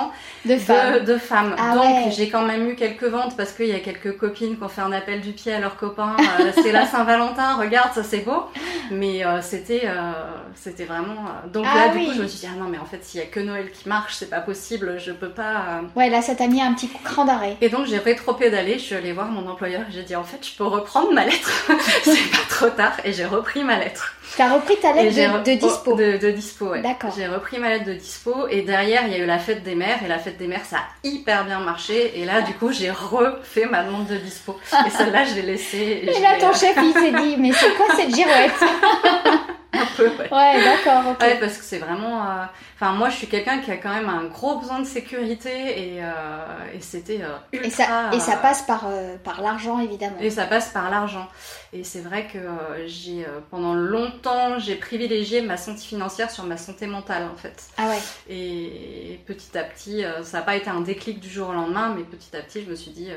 De 0.46 0.58
femmes. 0.58 1.04
de 1.04 1.18
femmes. 1.18 1.56
Ah 1.58 1.74
Donc 1.76 1.84
ouais. 1.84 2.12
j'ai 2.16 2.30
quand 2.30 2.44
même 2.44 2.70
eu 2.70 2.76
quelques 2.76 3.04
ventes 3.04 3.36
parce 3.36 3.52
qu'il 3.52 3.68
y 3.68 3.76
a 3.76 3.80
quelques 3.80 4.18
copines 4.18 4.58
qui 4.58 4.64
ont 4.64 4.70
fait 4.70 4.82
un 4.82 4.92
appel 4.94 5.20
du 5.22 5.32
pied 5.34 5.54
à 5.54 5.60
leurs 5.60 5.76
copains. 5.76 6.16
euh, 6.40 6.52
c'est 6.64 6.72
la 6.72 6.86
Saint-Valentin, 6.86 7.56
regarde, 7.58 7.92
ça 7.94 8.04
c'est 8.04 8.20
beau. 8.20 8.46
Mais 8.92 9.26
euh, 9.26 9.42
c'était 9.42 9.84
euh, 9.86 10.14
c'était 10.56 10.86
vraiment. 10.86 11.16
Donc 11.52 11.66
Ah 11.70 11.76
là, 11.76 11.88
du 11.90 11.98
oui. 11.98 12.06
coup, 12.08 12.14
je 12.14 12.22
me 12.24 12.28
suis 12.28 12.40
dit, 12.40 12.48
ah 12.50 12.58
non, 12.58 12.70
mais 12.70 12.78
en 12.78 12.86
fait, 12.86 13.04
s'il 13.04 13.20
y 13.20 13.24
a 13.24 13.28
que 13.28 13.40
Noël 13.42 13.70
qui 13.72 13.90
marche, 13.90 14.16
c'est 14.16 14.30
pas 14.30 14.40
possible, 14.40 14.98
je 15.00 15.12
peux 15.12 15.30
pas. 15.30 15.82
Ouais, 15.96 16.10
là, 16.10 16.22
ça 16.22 16.34
t'a 16.36 16.48
mis 16.48 16.62
un 16.62 16.74
petit 16.74 16.90
cran 17.04 17.26
d'arrêt. 17.26 17.58
Et 17.62 17.68
donc 17.70 17.86
j'ai 17.88 17.98
rétro-pédalé, 17.98 18.74
je 18.76 18.84
suis 18.84 18.96
allée 18.96 19.12
voir 19.12 19.28
mon 19.28 19.48
employeur 19.50 19.82
et 19.82 19.92
j'ai 19.92 20.04
dit, 20.04 20.16
en 20.16 20.24
fait, 20.24 20.40
je 20.50 20.56
peux 20.58 20.64
reprendre 20.66 21.12
ma 21.12 21.26
lettre. 21.26 21.52
c'est 22.04 22.32
pas 22.32 22.38
trop 22.50 22.70
tard. 22.70 22.94
Et 23.04 23.12
j'ai 23.12 23.26
repris 23.26 23.64
ma 23.66 23.78
lettre. 23.78 24.14
T'as 24.36 24.54
repris 24.54 24.76
ta 24.78 24.96
Et 24.96 25.10
lettre 25.10 25.44
de, 25.44 25.52
de 25.52 25.56
dispo. 25.58 25.96
de, 25.96 26.18
de 26.18 26.32
dispo, 26.38 26.70
ouais. 26.70 26.82
D'accord. 26.82 27.12
J'ai 27.16 27.28
repris 27.28 27.60
ma 27.60 27.70
lettre 27.70 27.86
de 27.86 27.94
dispo 27.94 28.48
et 28.50 28.62
derrière 28.62 29.06
il 29.08 29.14
y 29.14 29.16
a 29.16 29.20
eu 29.20 29.26
la 29.26 29.40
fête 29.40 29.64
des 29.64 29.76
mères 29.76 30.04
et 30.04 30.08
la 30.08 30.20
fête 30.20 30.38
des 30.38 30.48
mères 30.48 30.66
ça 30.66 30.78
a 30.78 31.08
hyper 31.08 31.46
bien 31.46 31.60
marché 31.60 32.20
et 32.20 32.26
là 32.26 32.42
du 32.42 32.54
coup 32.54 32.72
j'ai 32.72 32.92
refait 32.92 33.66
ma 33.66 33.84
demande 33.84 34.08
de 34.08 34.18
dispo 34.18 34.58
et 34.86 34.90
celle-là 34.90 35.26
je 35.26 35.36
l'ai 35.36 35.42
laissée. 35.42 36.04
Et 36.04 36.14
je 36.14 36.22
là, 36.22 36.38
ton 36.40 36.50
euh, 36.50 36.54
chef, 36.54 36.78
il 36.78 36.94
s'est 36.94 37.12
dit, 37.12 37.38
mais 37.38 37.52
c'est 37.52 37.74
quoi 37.76 37.88
cette 37.96 38.14
girouette? 38.16 38.52
un 39.82 39.86
peu, 39.96 40.08
ouais. 40.08 40.30
Ouais, 40.32 40.64
d'accord. 40.64 41.16
Ouais, 41.22 41.40
parce 41.40 41.58
que 41.58 41.64
c'est 41.64 41.80
vraiment. 41.80 42.24
euh, 42.24 42.46
Enfin, 42.80 42.92
moi, 42.94 43.10
je 43.10 43.16
suis 43.16 43.28
quelqu'un 43.28 43.58
qui 43.60 43.72
a 43.72 43.78
quand 43.78 43.90
même 43.94 44.08
un 44.08 44.26
gros 44.26 44.60
besoin 44.60 44.80
de 44.80 44.86
sécurité 44.86 45.50
et, 45.96 46.04
euh, 46.04 46.76
et 46.76 46.80
c'était 46.80 47.22
euh, 47.24 47.36
ultra. 47.52 47.68
Et 47.68 47.70
ça, 47.72 48.10
et 48.14 48.20
ça 48.20 48.38
passe 48.38 48.62
par, 48.64 48.86
par 49.24 49.42
l'argent, 49.42 49.80
évidemment. 49.80 50.18
Et 50.22 50.30
ça 50.30 50.46
passe 50.46 50.70
par 50.70 50.90
l'argent. 50.92 51.28
Et 51.74 51.84
c'est 51.84 52.02
vrai 52.02 52.28
que 52.32 52.38
j'ai 52.86 53.26
pendant 53.52 53.74
longtemps 53.74 54.58
j'ai 54.60 54.76
privilégié 54.76 55.42
ma 55.42 55.58
santé 55.58 55.82
financière 55.82 56.30
sur 56.32 56.44
ma 56.46 56.56
santé 56.58 56.86
mentale 56.88 57.24
en 57.34 57.36
fait. 57.36 57.64
Ah 57.78 57.88
ouais. 57.88 58.00
Et 58.30 59.20
petit 59.26 59.58
à 59.58 59.64
petit, 59.64 60.04
ça 60.24 60.38
n'a 60.38 60.44
pas 60.44 60.56
été 60.56 60.70
un 60.70 60.82
déclic 60.82 61.20
du 61.20 61.30
jour 61.30 61.50
au 61.50 61.54
lendemain, 61.54 61.94
mais 61.98 62.04
petit 62.04 62.36
à 62.38 62.42
petit, 62.42 62.64
je 62.64 62.70
me 62.70 62.76
suis 62.76 62.92
dit, 62.92 63.10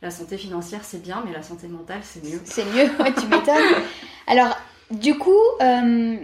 la 0.00 0.10
santé 0.10 0.38
financière 0.38 0.80
c'est 0.84 1.02
bien, 1.02 1.22
mais 1.26 1.32
la 1.32 1.42
santé 1.42 1.66
mentale 1.68 2.00
c'est 2.02 2.24
mieux. 2.24 2.40
C'est 2.44 2.64
mieux, 2.66 2.90
ouais, 3.00 3.12
tu 3.12 3.26
m'étonnes. 3.26 3.82
Alors, 4.26 4.56
du 4.90 5.18
coup, 5.18 5.40
euh, 5.60 6.16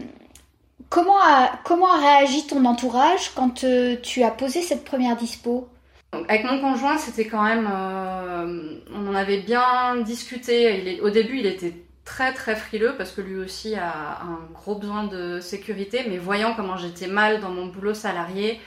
comment, 0.89 1.21
a, 1.21 1.59
comment 1.65 1.93
a 1.93 1.99
réagi 1.99 2.47
ton 2.47 2.65
entourage 2.65 3.31
quand 3.35 3.65
euh, 3.65 3.97
tu 4.03 4.23
as 4.23 4.31
posé 4.31 4.63
cette 4.63 4.85
première 4.85 5.17
dispo? 5.17 5.69
Avec 6.29 6.45
mon 6.45 6.61
conjoint, 6.61 6.99
c'était 6.99 7.27
quand 7.27 7.43
même, 7.43 7.69
euh, 7.73 8.77
on 8.95 9.09
en 9.09 9.15
avait 9.15 9.41
bien 9.41 9.97
discuté. 9.97 11.01
Au 11.01 11.11
début, 11.11 11.39
il 11.39 11.47
était 11.47 11.75
très 12.05 12.35
très 12.35 12.55
frileux 12.55 12.95
parce 12.99 13.13
que 13.13 13.21
lui 13.21 13.37
aussi 13.37 13.75
a 13.77 14.21
un 14.23 14.41
gros 14.53 14.75
besoin 14.75 15.05
de 15.05 15.41
sécurité, 15.41 16.05
mais 16.09 16.19
voyant 16.19 16.53
comment 16.55 16.77
j'étais 16.77 17.07
mal 17.07 17.41
dans 17.41 17.51
mon 17.51 17.67
boulot 17.67 17.95
salarié. 17.95 18.61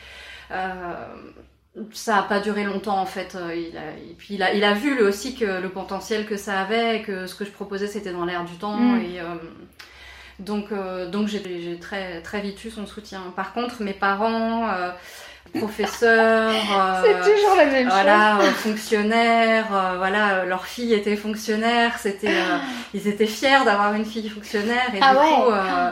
Ça 1.91 2.17
a 2.17 2.23
pas 2.23 2.39
duré 2.39 2.63
longtemps 2.63 2.99
en 2.99 3.05
fait. 3.05 3.35
Euh, 3.35 3.53
Il 3.53 3.77
a, 3.77 3.81
et 3.91 4.15
puis 4.17 4.35
il 4.35 4.43
a, 4.43 4.53
il 4.53 4.63
a 4.63 4.73
vu 4.73 4.95
lui 4.95 5.03
aussi 5.03 5.35
que 5.35 5.61
le 5.61 5.69
potentiel 5.69 6.25
que 6.25 6.37
ça 6.37 6.61
avait, 6.61 7.01
que 7.01 7.27
ce 7.27 7.35
que 7.35 7.45
je 7.45 7.51
proposais 7.51 7.87
c'était 7.87 8.11
dans 8.11 8.25
l'air 8.25 8.43
du 8.45 8.53
temps. 8.55 8.77
Mm. 8.77 9.01
Et, 9.01 9.19
euh, 9.19 9.35
donc, 10.39 10.71
euh, 10.71 11.09
donc 11.09 11.27
j'ai 11.27 11.77
très, 11.79 12.21
très 12.21 12.41
vite 12.41 12.63
eu 12.65 12.69
son 12.69 12.85
soutien. 12.85 13.21
Par 13.35 13.53
contre, 13.53 13.81
mes 13.81 13.93
parents, 13.93 14.67
euh, 14.69 14.89
professeurs, 15.59 16.51
c'est 17.03 17.31
toujours 17.31 17.55
la 17.55 17.65
même 17.67 17.87
voilà, 17.87 18.39
fonctionnaires, 18.55 19.67
voilà, 19.97 20.43
leur 20.43 20.65
fille 20.65 20.93
était 20.93 21.15
fonctionnaire, 21.15 21.97
c'était, 21.99 22.33
ils 22.93 23.07
étaient 23.07 23.27
fiers 23.27 23.63
d'avoir 23.63 23.93
une 23.93 24.05
fille 24.05 24.27
fonctionnaire 24.27 24.93
et 24.93 24.99
Ah 25.01 25.13
du 25.13 25.19
ouais. 25.19 25.35
coup, 25.35 25.51
euh, 25.51 25.91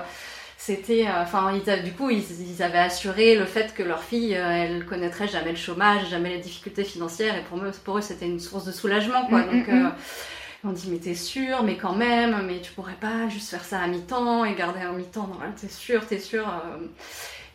c'était, 0.65 1.07
euh, 1.07 1.21
enfin, 1.23 1.53
a- 1.67 1.77
du 1.77 1.91
coup, 1.93 2.09
ils, 2.09 2.23
ils 2.41 2.63
avaient 2.63 2.77
assuré 2.79 3.35
le 3.35 3.45
fait 3.45 3.73
que 3.73 3.83
leur 3.83 4.03
fille, 4.03 4.35
euh, 4.35 4.49
elle 4.49 4.85
connaîtrait 4.85 5.27
jamais 5.27 5.51
le 5.51 5.57
chômage, 5.57 6.09
jamais 6.09 6.29
les 6.29 6.39
difficultés 6.39 6.83
financières, 6.85 7.35
et 7.35 7.41
pour 7.43 7.57
eux, 7.59 7.71
pour 7.83 7.97
eux, 7.97 8.01
c'était 8.01 8.25
une 8.27 8.39
source 8.39 8.65
de 8.65 8.71
soulagement, 8.71 9.25
quoi. 9.27 9.41
Mm, 9.41 9.45
Donc, 9.45 9.67
mm, 9.67 9.71
mm. 9.71 9.85
euh, 9.85 9.89
on 10.65 10.71
dit, 10.71 10.89
mais 10.89 10.99
t'es 10.99 11.15
sûr, 11.15 11.63
mais 11.63 11.75
quand 11.77 11.93
même, 11.95 12.45
mais 12.47 12.61
tu 12.61 12.71
pourrais 12.71 12.93
pas 12.95 13.27
juste 13.29 13.49
faire 13.49 13.65
ça 13.65 13.79
à 13.81 13.87
mi-temps 13.87 14.45
et 14.45 14.55
garder 14.55 14.79
un 14.81 14.93
mi-temps. 14.93 15.27
Non, 15.27 15.39
t'es 15.59 15.67
sûr, 15.67 16.05
t'es 16.07 16.19
sûr. 16.19 16.47
euh. 16.47 16.77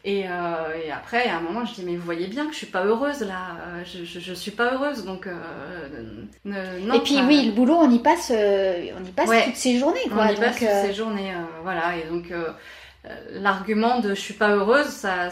Et, 0.05 0.29
euh, 0.29 0.75
et 0.85 0.91
après, 0.93 1.29
à 1.29 1.38
un 1.38 1.41
moment, 1.41 1.65
je 1.65 1.75
dis, 1.75 1.83
mais 1.85 1.97
vous 1.97 2.05
voyez 2.05 2.29
bien 2.29 2.47
que 2.47 2.53
je 2.53 2.59
suis 2.59 2.67
pas 2.67 2.85
heureuse 2.85 3.21
là, 3.23 3.57
euh, 3.67 3.85
je, 3.85 4.05
je, 4.05 4.21
je 4.21 4.33
suis 4.35 4.53
pas 4.53 4.75
heureuse, 4.75 5.05
donc 5.05 5.27
euh, 5.27 5.35
ne- 6.45 6.79
non. 6.87 6.95
Et 6.95 7.00
puis 7.00 7.21
oui, 7.23 7.47
le 7.47 7.53
boulot, 7.53 7.75
on 7.77 7.91
y 7.91 7.99
passe, 7.99 8.31
euh, 8.35 8.91
on 9.00 9.05
y 9.05 9.11
passe 9.11 9.29
Ouais. 9.29 9.45
toutes 9.45 9.57
ces 9.57 9.79
journées, 9.79 10.00
quoi. 10.12 10.25
on 10.25 10.27
y 10.33 10.35
donc, 10.37 10.45
passe 10.45 10.59
toutes 10.59 10.69
euh, 10.69 10.83
ces 10.87 10.95
journées, 10.95 11.33
euh, 11.33 11.38
voilà. 11.62 11.97
Et 11.97 12.09
donc, 12.09 12.31
euh, 12.31 12.45
euh, 12.49 12.53
l'argument 13.33 14.00
de 14.00 14.11
je 14.11 14.21
suis 14.21 14.35
pas 14.35 14.50
heureuse, 14.55 14.87
ça, 14.87 15.29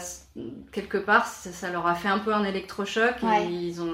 quelque 0.71 0.97
part, 0.97 1.25
ça, 1.27 1.51
ça 1.51 1.69
leur 1.71 1.87
a 1.87 1.95
fait 1.95 2.07
un 2.07 2.19
peu 2.19 2.33
un 2.33 2.43
électrochoc. 2.43 3.15
Ouais. 3.23 3.45
Et 3.45 3.49
ils 3.51 3.81
ont, 3.81 3.93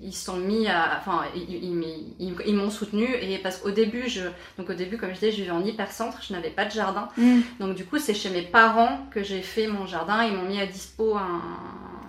ils 0.00 0.14
sont 0.14 0.36
mis 0.36 0.66
à, 0.68 0.98
enfin, 0.98 1.22
ils, 1.34 1.42
ils- 1.54 2.14
ils- 2.18 2.34
ils 2.46 2.54
m'ont 2.54 2.70
soutenu. 2.70 3.06
Et 3.20 3.38
parce 3.38 3.58
qu'au 3.58 3.70
début, 3.70 4.08
je, 4.08 4.22
donc 4.56 4.70
au 4.70 4.74
début, 4.74 4.96
comme 4.96 5.10
je 5.10 5.14
disais, 5.14 5.32
je 5.32 5.36
vivais 5.42 5.50
en 5.50 5.64
hypercentre, 5.64 6.22
je 6.26 6.32
n'avais 6.32 6.50
pas 6.50 6.64
de 6.64 6.70
jardin. 6.70 7.08
hmm, 7.16 7.40
Donc 7.60 7.74
du 7.74 7.84
coup, 7.84 7.98
c'est 7.98 8.14
chez 8.14 8.30
mes 8.30 8.42
parents 8.42 9.06
que 9.10 9.22
j'ai 9.22 9.42
fait 9.42 9.66
mon 9.66 9.86
jardin. 9.86 10.24
Ils 10.24 10.34
m'ont 10.34 10.44
mis 10.48 10.60
à 10.60 10.66
dispo 10.66 11.16
un, 11.16 11.42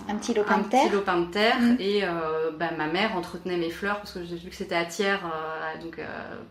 Un 0.10 0.16
petit 0.16 0.34
lopin 0.34 0.56
un 0.56 0.58
de 0.60 0.64
terre. 0.70 0.84
petit 0.86 0.94
lopin 0.96 1.18
de 1.22 1.32
terre. 1.32 1.60
Mm. 1.60 1.76
Et 1.80 2.00
euh, 2.04 2.52
bah, 2.58 2.72
ma 2.78 2.88
mère 2.88 3.16
entretenait 3.16 3.58
mes 3.58 3.70
fleurs 3.70 3.98
parce 3.98 4.12
que 4.14 4.24
j'ai 4.26 4.36
vu 4.38 4.50
que 4.50 4.56
c'était 4.56 4.76
à 4.76 4.86
tiers, 4.86 5.22
euh, 5.26 5.82
donc 5.84 6.00
euh, 6.00 6.06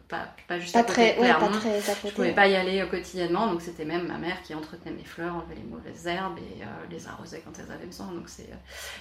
pas, 0.09 0.29
pas 0.47 0.59
juste 0.61 0.73
pas 0.75 0.79
à 0.81 0.83
côté 0.85 0.93
très, 0.95 1.15
de 1.17 1.21
ouais, 1.21 1.33
pas 1.35 1.49
très 1.49 1.77
à 1.79 1.81
Je 1.95 2.01
côté. 2.03 2.15
pouvais 2.15 2.33
pas 2.33 2.47
y 2.47 2.55
aller 2.57 2.81
euh, 2.81 2.87
quotidiennement, 2.87 3.49
donc 3.49 3.61
c'était 3.61 3.85
même 3.85 4.07
ma 4.07 4.17
mère 4.19 4.41
qui 4.43 4.55
entretenait 4.55 4.95
mes 4.95 5.05
fleurs, 5.05 5.35
enlevait 5.35 5.57
les 5.57 5.69
mauvaises 5.69 6.07
herbes 6.07 6.39
et 6.39 6.63
les 6.95 7.07
arrosait 7.09 7.43
quand 7.45 7.53
elles 7.59 7.73
avaient 7.75 7.87
besoin. 7.87 8.07
Donc 8.07 8.29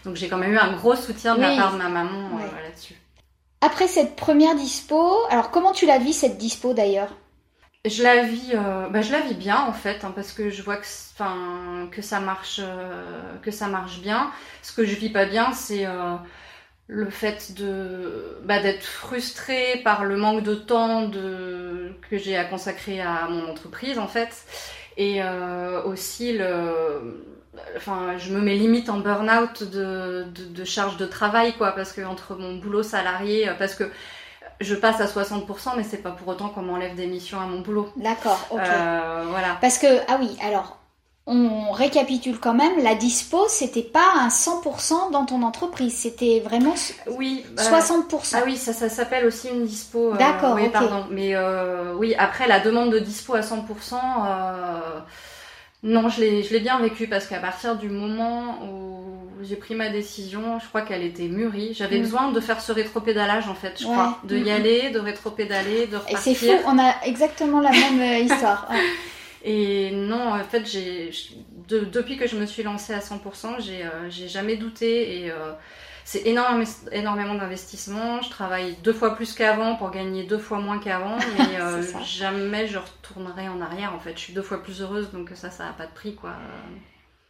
donc 0.04 0.16
j'ai 0.16 0.28
quand 0.28 0.38
même 0.38 0.54
eu 0.54 0.58
un 0.58 0.74
gros 0.74 0.96
soutien 0.96 1.36
de 1.36 1.42
Oui. 1.42 1.56
la 1.56 1.62
part 1.62 1.74
de 1.74 1.78
ma 1.78 1.90
maman 1.90 2.36
Ouais. 2.36 2.44
là-dessus. 2.64 2.96
Après 3.62 3.88
cette 3.88 4.16
première 4.16 4.56
dispo, 4.56 5.16
alors 5.30 5.52
comment 5.52 5.72
tu 5.72 5.86
la 5.86 5.98
vis 6.00 6.14
cette 6.14 6.38
dispo 6.38 6.74
d'ailleurs? 6.74 7.10
Je 7.90 8.04
la 8.04 8.24
vis, 8.24 8.52
euh, 8.54 8.90
bah, 8.90 9.02
je 9.02 9.12
la 9.12 9.22
vis 9.22 9.36
bien 9.36 9.62
en 9.62 9.74
fait, 9.74 10.04
hein, 10.04 10.12
parce 10.16 10.32
que 10.32 10.50
je 10.50 10.62
vois 10.62 10.78
que, 10.78 10.86
ça 12.02 12.20
marche, 12.20 12.60
euh, 12.64 13.38
que 13.42 13.52
ça 13.52 13.68
marche 13.68 14.00
bien. 14.02 14.32
Ce 14.62 14.74
que 14.74 14.86
je 14.86 14.96
vis 14.96 15.10
pas 15.10 15.26
bien, 15.26 15.54
c'est 15.54 15.86
euh, 15.86 16.16
le 16.88 17.10
fait 17.10 17.54
bah, 18.44 18.62
d'être 18.62 18.84
frustrée 18.84 19.82
par 19.84 20.06
le 20.06 20.18
manque 20.18 20.44
de 20.44 20.56
temps 20.56 21.10
que 21.12 22.18
j'ai 22.18 22.36
à 22.38 22.46
consacrer 22.46 23.02
à 23.02 23.28
mon 23.30 23.50
entreprise 23.50 24.00
en 24.00 24.08
fait, 24.08 24.46
et 24.98 25.22
aussi 25.86 26.38
je 26.38 28.34
me 28.34 28.42
mets 28.42 28.56
limite 28.56 28.90
en 28.90 29.00
burn-out 29.00 29.64
de, 29.64 30.26
de, 30.34 30.64
charge 30.64 30.98
de 30.98 31.06
travail, 31.06 31.54
quoi, 31.58 31.74
parce 31.74 31.92
que 31.94 32.02
entre 32.02 32.36
mon 32.36 32.56
boulot 32.56 32.84
salarié, 32.84 33.50
parce 33.60 33.76
que 33.76 33.86
je 34.60 34.76
passe 34.76 35.00
à 35.02 35.06
60%, 35.08 35.72
mais 35.78 35.84
c'est 35.84 35.98
pas 35.98 36.12
pour 36.12 36.28
autant 36.28 36.50
qu'on 36.50 36.62
m'enlève 36.64 36.96
des 36.96 37.08
missions 37.08 37.40
à 37.40 37.46
mon 37.46 37.60
boulot. 37.62 37.90
D'accord, 37.96 38.40
ok. 38.52 38.60
Euh, 38.62 39.26
voilà. 39.30 39.58
Parce 39.62 39.78
que, 39.78 39.88
ah 40.08 40.18
oui, 40.20 40.36
alors, 40.46 40.78
on 41.30 41.72
récapitule 41.72 42.40
quand 42.40 42.54
même, 42.54 42.82
la 42.82 42.96
dispo, 42.96 43.48
c'était 43.50 43.84
pas 43.84 44.14
un 44.18 44.30
100% 44.30 45.12
dans 45.12 45.26
ton 45.26 45.44
entreprise, 45.44 45.94
c'était 45.96 46.40
vraiment 46.40 46.74
Oui. 47.18 47.46
euh, 47.60 47.62
60%. 47.62 48.38
Ah 48.38 48.44
oui, 48.46 48.56
ça, 48.56 48.72
ça 48.74 48.88
s'appelle 48.90 49.26
aussi 49.26 49.50
une 49.50 49.66
dispo. 49.66 50.14
euh, 50.14 50.18
D'accord, 50.18 50.56
Oui, 50.56 50.70
pardon. 50.70 51.06
Mais 51.12 51.36
euh, 51.36 51.94
oui, 51.96 52.16
après 52.18 52.48
la 52.48 52.60
demande 52.62 52.92
de 52.94 53.00
dispo 53.00 53.36
à 53.36 53.42
100%, 53.42 53.96
euh, 54.26 54.80
non, 55.88 56.10
je 56.10 56.22
l'ai, 56.22 56.44
je 56.44 56.54
l'ai 56.54 56.60
bien 56.60 56.80
vécu 56.80 57.08
parce 57.08 57.28
qu'à 57.28 57.40
partir 57.40 57.78
du 57.78 57.90
moment 57.90 58.64
où 58.66 59.44
j'ai 59.44 59.56
pris 59.56 59.76
ma 59.76 59.90
décision, 59.90 60.60
je 60.60 60.68
crois 60.68 60.82
qu'elle 60.82 61.04
était 61.04 61.28
mûrie. 61.28 61.74
J'avais 61.74 61.98
Mm. 61.98 62.02
besoin 62.02 62.32
de 62.32 62.40
faire 62.40 62.62
ce 62.62 62.72
rétropédalage 62.72 63.48
en 63.48 63.56
fait, 63.56 63.80
je 63.82 63.84
Ouais. 63.86 63.92
crois, 63.92 64.20
de 64.24 64.38
y 64.38 64.50
Mm, 64.50 64.52
aller, 64.52 64.90
de 64.92 65.00
rétropédaler, 65.00 65.88
de 65.88 65.98
Et 66.08 66.16
c'est 66.18 66.34
repartir. 66.34 66.36
fou, 66.36 66.64
on 66.66 66.80
a 66.80 66.96
exactement 67.06 67.60
la 67.62 67.74
même 67.74 68.00
euh, 68.00 68.20
histoire. 68.26 68.68
Ouais. 68.72 68.84
Et 69.44 69.92
non, 69.92 70.34
en 70.34 70.44
fait, 70.44 70.66
j'ai 70.66 71.12
de- 71.68 71.82
depuis 71.86 72.18
que 72.18 72.28
je 72.28 72.36
me 72.38 72.46
suis 72.46 72.64
lancée 72.64 72.94
à 72.94 73.02
100%, 73.02 73.60
j'ai 73.60 73.84
euh, 73.86 74.10
j'ai 74.10 74.28
jamais 74.28 74.56
douté 74.58 75.24
et 75.26 75.32
euh, 75.32 75.54
c'est 76.10 76.26
énorme, 76.26 76.64
énormément 76.94 77.36
d'investissement. 77.36 78.22
Je 78.22 78.30
travaille 78.30 78.78
deux 78.82 78.94
fois 78.94 79.14
plus 79.14 79.34
qu'avant 79.34 79.76
pour 79.76 79.92
gagner 79.92 80.24
deux 80.24 80.38
fois 80.38 80.60
moins 80.60 80.80
qu'avant, 80.80 81.18
mais 81.38 81.60
euh, 81.60 81.84
jamais 82.06 82.66
je 82.66 82.78
retournerai 82.78 83.50
en 83.50 83.60
arrière. 83.60 83.94
En 83.94 84.00
fait, 84.00 84.14
je 84.16 84.20
suis 84.20 84.34
deux 84.34 84.42
fois 84.42 84.64
plus 84.64 84.82
heureuse, 84.82 85.12
donc 85.12 85.32
ça, 85.36 85.52
ça 85.52 85.68
a 85.68 85.74
pas 85.74 85.86
de 85.86 85.92
prix, 85.92 86.16
quoi. 86.16 86.32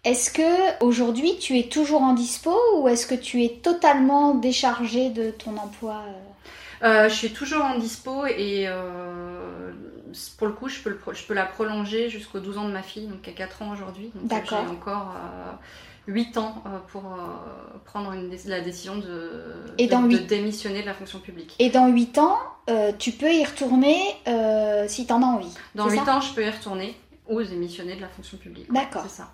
Est-ce 0.03 0.29
que 0.31 0.83
aujourd'hui 0.83 1.37
tu 1.39 1.57
es 1.57 1.63
toujours 1.69 2.03
en 2.03 2.13
dispo 2.13 2.55
ou 2.77 2.87
est-ce 2.87 3.07
que 3.07 3.15
tu 3.15 3.43
es 3.43 3.59
totalement 3.63 4.35
déchargé 4.35 5.09
de 5.09 5.31
ton 5.31 5.57
emploi 5.57 6.03
euh? 6.07 6.27
Euh, 6.83 7.09
je 7.09 7.15
suis 7.15 7.33
toujours 7.33 7.65
en 7.65 7.79
dispo 7.79 8.27
et 8.27 8.65
euh, 8.67 9.71
pour 10.37 10.47
le 10.47 10.53
coup, 10.53 10.69
je 10.69 10.79
peux, 10.79 10.91
le 10.91 10.97
pro- 10.97 11.13
je 11.13 11.23
peux 11.23 11.33
la 11.33 11.45
prolonger 11.45 12.09
jusqu'aux 12.09 12.39
12 12.39 12.59
ans 12.59 12.67
de 12.67 12.73
ma 12.73 12.83
fille, 12.83 13.07
donc 13.07 13.23
qui 13.23 13.31
a 13.31 13.33
4 13.33 13.63
ans 13.63 13.71
aujourd'hui. 13.73 14.11
Donc 14.13 14.27
D'accord. 14.27 14.61
j'ai 14.63 14.71
encore 14.71 15.15
euh, 15.17 15.51
8 16.07 16.37
ans 16.37 16.55
euh, 16.65 16.79
pour 16.91 17.03
euh, 17.05 17.77
prendre 17.85 18.11
une 18.13 18.31
la 18.45 18.61
décision 18.61 18.97
de, 18.97 19.43
Et 19.77 19.87
de, 19.87 19.91
dans 19.91 20.01
de 20.01 20.07
huit- 20.07 20.25
démissionner 20.27 20.81
de 20.81 20.85
la 20.87 20.93
fonction 20.93 21.19
publique. 21.19 21.55
Et 21.59 21.69
dans 21.69 21.87
8 21.87 22.17
ans, 22.17 22.37
euh, 22.69 22.91
tu 22.97 23.11
peux 23.11 23.31
y 23.33 23.43
retourner 23.43 23.97
euh, 24.27 24.85
si 24.87 25.05
tu 25.05 25.13
en 25.13 25.21
as 25.21 25.25
envie. 25.25 25.53
Dans 25.75 25.89
c'est 25.89 25.97
8 25.97 26.05
ça? 26.05 26.17
ans, 26.17 26.21
je 26.21 26.33
peux 26.33 26.45
y 26.45 26.49
retourner 26.49 26.95
ou 27.29 27.41
démissionner 27.43 27.95
de 27.95 28.01
la 28.01 28.07
fonction 28.09 28.37
publique. 28.37 28.71
D'accord. 28.71 29.03
C'est 29.03 29.17
ça. 29.17 29.29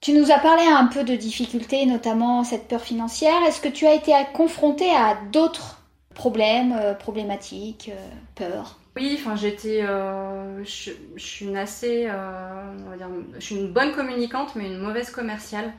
Tu 0.00 0.12
nous 0.12 0.30
as 0.30 0.38
parlé 0.38 0.62
un 0.64 0.86
peu 0.86 1.02
de 1.02 1.16
difficultés, 1.16 1.86
notamment 1.86 2.44
cette 2.44 2.68
peur 2.68 2.82
financière. 2.82 3.42
Est-ce 3.48 3.60
que 3.60 3.68
tu 3.68 3.86
as 3.86 3.94
été 3.94 4.12
confronté 4.34 4.90
à 4.90 5.16
d'autres 5.32 5.78
problèmes, 6.14 6.72
euh, 6.78 6.94
problématiques, 6.94 7.90
peurs? 8.34 8.78
Oui, 8.96 9.16
enfin 9.18 9.34
j'étais, 9.34 9.82
euh, 9.82 10.62
je, 10.64 10.92
je 11.16 11.24
suis 11.24 11.46
une 11.46 11.56
assez, 11.56 12.06
euh, 12.08 12.76
on 12.86 12.90
va 12.90 12.96
dire, 12.96 13.08
je 13.34 13.40
suis 13.40 13.56
une 13.56 13.72
bonne 13.72 13.92
communicante 13.92 14.54
mais 14.54 14.66
une 14.66 14.78
mauvaise 14.78 15.10
commerciale. 15.10 15.72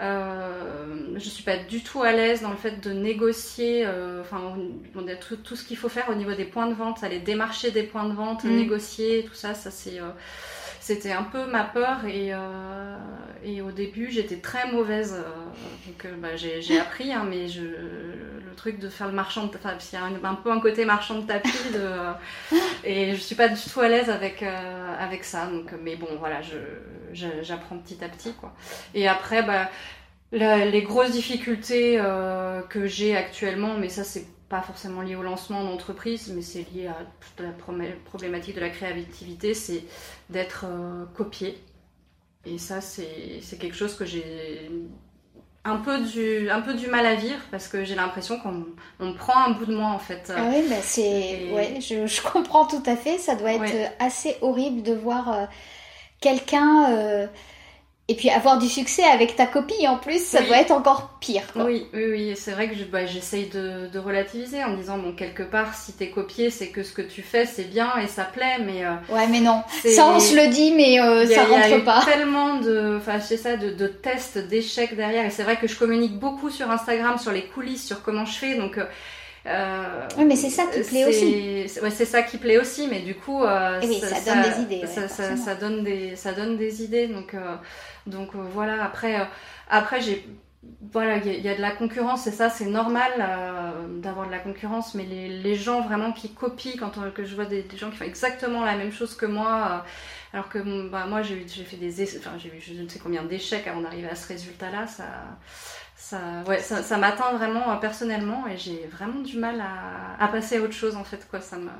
Euh, 0.00 1.14
je 1.16 1.28
suis 1.28 1.44
pas 1.44 1.58
du 1.58 1.82
tout 1.82 2.02
à 2.02 2.12
l'aise 2.12 2.42
dans 2.42 2.50
le 2.50 2.56
fait 2.56 2.80
de 2.80 2.92
négocier, 2.92 3.86
enfin 4.20 4.54
on 4.96 5.08
a 5.08 5.16
tout, 5.16 5.36
tout 5.36 5.56
ce 5.56 5.64
qu'il 5.64 5.76
faut 5.76 5.88
faire 5.90 6.08
au 6.10 6.14
niveau 6.14 6.34
des 6.34 6.46
points 6.46 6.66
de 6.68 6.74
vente, 6.74 7.04
aller 7.04 7.20
démarcher 7.20 7.70
des 7.70 7.84
points 7.84 8.08
de 8.08 8.14
vente, 8.14 8.44
Mm. 8.44 8.56
négocier, 8.56 9.24
tout 9.24 9.34
ça, 9.34 9.54
ça 9.54 9.70
c'est, 9.70 9.98
c'était 10.80 11.12
un 11.12 11.24
peu 11.24 11.46
ma 11.46 11.64
peur 11.64 12.04
et, 12.06 12.32
et 13.44 13.62
au 13.62 13.70
début 13.72 14.10
j'étais 14.10 14.38
très 14.40 14.70
mauvaise, 14.72 15.16
donc 15.86 16.06
bah, 16.20 16.36
j'ai, 16.36 16.62
j'ai 16.62 16.78
appris, 16.78 17.12
hein, 17.12 17.26
mais 17.28 17.48
je, 17.48 17.62
le 18.50 18.56
truc 18.56 18.78
de 18.80 18.88
faire 18.88 19.06
le 19.08 19.14
marchand, 19.14 19.46
de, 19.46 19.56
enfin 19.56 19.76
il 19.92 19.94
y 19.94 19.98
a 19.98 20.04
un, 20.04 20.24
un 20.24 20.34
peu 20.34 20.50
un 20.52 20.60
côté 20.60 20.84
marchand 20.84 21.18
de 21.20 21.26
tapis 21.26 21.50
de 21.72 21.90
et 22.84 23.14
je 23.14 23.20
suis 23.20 23.34
pas 23.36 23.48
du 23.48 23.60
tout 23.60 23.80
à 23.80 23.88
l'aise 23.88 24.10
avec 24.10 24.42
euh, 24.42 24.94
avec 24.98 25.24
ça 25.24 25.46
donc 25.46 25.72
mais 25.82 25.96
bon 25.96 26.08
voilà 26.18 26.42
je 26.42 26.56
je- 27.12 27.42
j'apprends 27.42 27.78
petit 27.78 28.02
à 28.04 28.08
petit 28.08 28.32
quoi. 28.34 28.54
Et 28.94 29.08
après 29.08 29.42
bah 29.42 29.70
la- 30.32 30.64
les 30.66 30.82
grosses 30.82 31.12
difficultés 31.12 31.98
euh, 32.00 32.62
que 32.62 32.86
j'ai 32.86 33.16
actuellement 33.16 33.74
mais 33.78 33.88
ça 33.88 34.04
c'est 34.04 34.26
pas 34.48 34.62
forcément 34.62 35.02
lié 35.02 35.16
au 35.16 35.22
lancement 35.22 35.64
d'entreprise 35.64 36.32
mais 36.34 36.42
c'est 36.42 36.66
lié 36.72 36.88
à 36.88 36.96
toute 37.20 37.40
la 37.46 37.52
problématique 38.04 38.56
de 38.56 38.60
la 38.60 38.70
créativité 38.70 39.54
c'est 39.54 39.84
d'être 40.30 40.64
euh, 40.68 41.04
copié. 41.14 41.58
Et 42.46 42.58
ça 42.58 42.80
c'est 42.80 43.40
quelque 43.60 43.76
chose 43.76 43.94
que 43.96 44.04
j'ai 44.06 44.70
un 45.64 45.76
peu 45.76 45.98
du 46.00 46.48
un 46.50 46.60
peu 46.62 46.72
du 46.74 46.86
mal 46.86 47.04
à 47.06 47.14
vivre 47.14 47.40
parce 47.50 47.68
que 47.68 47.84
j'ai 47.84 47.94
l'impression 47.94 48.38
qu'on 48.40 48.64
on 48.98 49.12
prend 49.12 49.36
un 49.44 49.50
bout 49.50 49.66
de 49.66 49.74
moi 49.74 49.88
en 49.90 49.98
fait 49.98 50.32
Ah 50.34 50.44
oui, 50.50 50.64
bah 50.68 50.76
c'est, 50.82 51.02
Et- 51.02 51.52
ouais, 51.52 51.78
je, 51.80 52.06
je 52.06 52.22
comprends 52.22 52.66
tout 52.66 52.82
à 52.86 52.96
fait. 52.96 53.18
Ça 53.18 53.34
doit 53.34 53.52
être 53.52 53.60
Ouais. 53.60 53.92
assez 53.98 54.36
horrible 54.40 54.82
de 54.82 54.94
voir 54.94 55.32
euh, 55.32 55.44
quelqu'un 56.20 56.90
euh, 56.90 57.26
et 58.10 58.14
puis 58.16 58.28
avoir 58.30 58.58
du 58.58 58.68
succès 58.68 59.04
avec 59.04 59.36
ta 59.36 59.46
copie 59.46 59.86
en 59.86 59.96
plus. 59.96 60.18
Ça 60.24 60.40
Oui. 60.40 60.46
doit 60.48 60.58
être 60.58 60.70
encore 60.72 61.10
pire. 61.20 61.42
quoi. 61.52 61.64
Oui, 61.64 61.86
oui, 61.94 62.04
oui, 62.10 62.34
c'est 62.36 62.50
vrai 62.52 62.68
que 62.68 62.74
je- 62.74 62.84
bah, 62.84 63.06
j'essaye 63.06 63.46
de, 63.46 63.86
de 63.86 63.98
relativiser 63.98 64.62
en 64.64 64.70
me 64.70 64.76
disant, 64.76 64.98
bon, 64.98 65.12
quelque 65.12 65.42
part, 65.42 65.74
si 65.74 65.92
t'es 65.92 66.08
copié, 66.10 66.50
c'est 66.50 66.68
que 66.68 66.82
ce 66.82 66.92
que 66.92 67.02
tu 67.02 67.22
fais, 67.22 67.46
c'est 67.46 67.64
bien 67.70 67.92
et 68.02 68.06
ça 68.06 68.24
plaît, 68.24 68.58
mais 68.64 68.84
euh, 68.84 68.90
Ouais, 69.14 69.26
mais 69.28 69.40
non. 69.40 69.62
Ça, 69.94 70.06
on 70.08 70.18
se 70.20 70.34
le 70.34 70.48
dit, 70.48 70.72
mais 70.72 71.00
euh, 71.00 71.24
il 71.24 71.30
y 71.30 71.34
a- 71.34 71.36
ça 71.36 71.44
il 71.44 71.50
y 71.50 71.54
a 71.54 71.58
rentre 71.62 71.76
eu 71.78 71.84
pas. 71.84 72.02
tellement 72.04 72.56
de, 72.56 72.96
enfin, 72.98 73.20
c'est 73.20 73.36
ça, 73.36 73.56
de, 73.56 73.70
de 73.70 73.86
tests, 73.86 74.38
d'échecs 74.38 74.96
derrière, 74.96 75.24
et 75.24 75.30
c'est 75.30 75.42
vrai 75.44 75.56
que 75.56 75.68
je 75.68 75.76
communique 75.78 76.18
beaucoup 76.18 76.50
sur 76.50 76.70
Instagram, 76.70 77.16
sur 77.18 77.32
les 77.32 77.42
coulisses, 77.42 77.86
sur 77.86 78.02
comment 78.02 78.24
je 78.24 78.36
fais, 78.36 78.54
donc 78.56 78.76
euh, 78.78 78.84
oui, 79.46 80.24
mais 80.24 80.36
c'est 80.36 80.50
ça 80.50 80.64
qui 80.66 80.80
plaît 80.82 81.04
aussi. 81.06 81.80
Ouais, 81.82 81.90
c'est 81.90 82.04
ça 82.04 82.22
qui 82.22 82.38
plaît 82.38 82.58
aussi, 82.58 82.88
mais 82.88 83.00
du 83.00 83.14
coup, 83.14 83.42
oui, 83.42 84.00
ça, 84.00 84.34
donne 84.34 84.42
des 84.42 84.60
idées. 84.62 84.86
Ça, 84.86 85.08
ça, 85.08 85.54
donne 85.54 85.84
des, 85.84 86.16
ça 86.16 86.32
donne 86.32 86.56
des 86.56 86.82
idées. 86.82 87.08
Donc, 87.08 87.34
donc 88.06 88.34
voilà. 88.34 88.84
Après, 88.84 89.16
après 89.68 90.00
j'ai 90.00 90.26
voilà, 90.92 91.16
il 91.18 91.40
y, 91.40 91.48
a 91.48 91.56
de 91.56 91.60
la 91.60 91.70
concurrence 91.70 92.26
et 92.26 92.30
ça 92.30 92.50
c'est 92.50 92.66
normal 92.66 93.10
euh, 93.18 94.00
d'avoir 94.00 94.26
de 94.26 94.30
la 94.30 94.38
concurrence, 94.38 94.94
mais 94.94 95.04
les, 95.04 95.28
les, 95.28 95.54
gens 95.54 95.80
vraiment 95.80 96.12
qui 96.12 96.34
copient, 96.34 96.76
quand 96.78 96.90
que 97.12 97.24
je 97.24 97.34
vois 97.34 97.46
des, 97.46 97.64
gens 97.76 97.90
qui 97.90 97.96
font 97.96 98.04
exactement 98.04 98.64
la 98.64 98.76
même 98.76 98.92
chose 98.92 99.16
que 99.16 99.24
moi, 99.24 99.82
euh, 99.84 100.34
alors 100.34 100.50
que 100.50 100.58
bah, 100.90 101.06
moi 101.06 101.22
j'ai 101.22 101.44
fait 101.46 101.76
des, 101.76 102.18
enfin 102.18 102.32
j'ai 102.38 102.48
eu 102.48 102.60
je 102.60 102.82
ne 102.82 102.88
sais 102.88 102.98
combien 102.98 103.22
d'échecs 103.22 103.66
avant 103.66 103.80
d'arriver 103.80 104.08
à 104.08 104.14
ce 104.14 104.28
résultat-là, 104.28 104.86
ça, 104.86 105.04
ça, 106.00 106.42
ouais, 106.46 106.60
ça, 106.60 106.82
ça 106.82 106.96
m'atteint 106.96 107.32
vraiment 107.34 107.70
euh, 107.70 107.76
personnellement 107.76 108.46
et 108.46 108.56
j'ai 108.56 108.88
vraiment 108.90 109.20
du 109.20 109.36
mal 109.36 109.60
à, 109.60 110.22
à, 110.22 110.28
passer 110.28 110.56
à 110.56 110.62
autre 110.62 110.72
chose 110.72 110.96
en 110.96 111.04
fait 111.04 111.28
quoi, 111.28 111.40
ça 111.40 111.58
me 111.58 111.70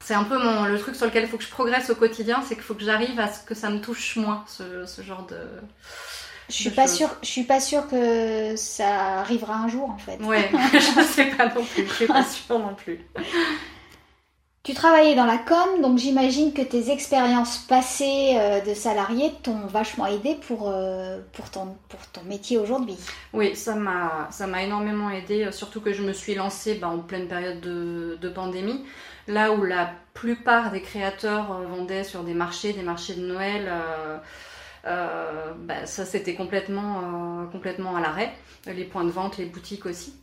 c'est 0.00 0.14
un 0.14 0.24
peu 0.24 0.38
mon, 0.38 0.66
le 0.66 0.78
truc 0.78 0.94
sur 0.94 1.06
lequel 1.06 1.24
il 1.24 1.28
faut 1.28 1.38
que 1.38 1.44
je 1.44 1.50
progresse 1.50 1.90
au 1.90 1.94
quotidien, 1.94 2.42
c'est 2.46 2.54
qu'il 2.54 2.62
faut 2.62 2.74
que 2.74 2.84
j'arrive 2.84 3.18
à 3.18 3.32
ce 3.32 3.42
que 3.44 3.54
ça 3.54 3.70
me 3.70 3.80
touche 3.80 4.16
moins, 4.16 4.44
ce, 4.46 4.84
ce 4.86 5.02
genre 5.02 5.26
de, 5.26 5.36
je 6.48 6.54
suis 6.54 6.70
pas 6.70 6.86
sûre, 6.86 7.08
je 7.22 7.28
suis 7.28 7.44
pas 7.44 7.60
sûre 7.60 7.88
que 7.88 8.54
ça 8.56 9.20
arrivera 9.20 9.56
un 9.56 9.68
jour 9.68 9.88
en 9.90 9.98
fait. 9.98 10.22
Ouais, 10.22 10.50
je 10.72 11.02
sais 11.02 11.26
pas 11.26 11.46
non 11.46 11.64
plus, 11.64 11.86
je 11.86 11.92
suis 11.92 12.06
pas 12.06 12.22
sûre 12.46 12.58
non 12.58 12.74
plus. 12.74 13.00
Tu 14.64 14.72
travaillais 14.72 15.14
dans 15.14 15.26
la 15.26 15.36
com, 15.36 15.82
donc 15.82 15.98
j'imagine 15.98 16.54
que 16.54 16.62
tes 16.62 16.90
expériences 16.90 17.58
passées 17.58 18.32
euh, 18.34 18.62
de 18.62 18.72
salarié 18.72 19.30
t'ont 19.42 19.66
vachement 19.66 20.06
aidé 20.06 20.36
pour, 20.48 20.70
euh, 20.70 21.20
pour, 21.34 21.50
ton, 21.50 21.76
pour 21.90 22.00
ton 22.06 22.22
métier 22.22 22.56
aujourd'hui. 22.56 22.96
Oui, 23.34 23.54
ça 23.54 23.74
m'a, 23.74 24.62
énormément 24.62 25.10
aidé, 25.10 25.44
euh, 25.44 25.52
surtout 25.52 25.82
que 25.82 25.92
je 25.92 26.02
me 26.02 26.14
suis 26.14 26.34
lancée 26.34 26.76
bah, 26.76 26.88
en 26.88 27.00
pleine 27.00 27.28
période 27.28 27.60
de, 27.60 28.16
de, 28.18 28.28
pandémie, 28.30 28.86
là 29.28 29.52
où 29.52 29.64
la 29.64 29.92
plupart 30.14 30.72
des 30.72 30.80
créateurs 30.80 31.60
vendaient 31.68 32.02
sur 32.02 32.24
des 32.24 32.32
marchés, 32.32 32.72
des 32.72 32.82
marchés 32.82 33.16
de 33.16 33.26
Noël. 33.26 33.70
Bah, 34.86 35.84
ça 35.84 36.06
c'était 36.06 36.34
complètement, 36.34 37.46
complètement 37.52 37.96
à 37.96 38.00
l'arrêt. 38.00 38.32
Les 38.66 38.84
points 38.84 39.04
de 39.04 39.10
vente, 39.10 39.36
les 39.36 39.44
boutiques 39.44 39.84
aussi. 39.84 40.14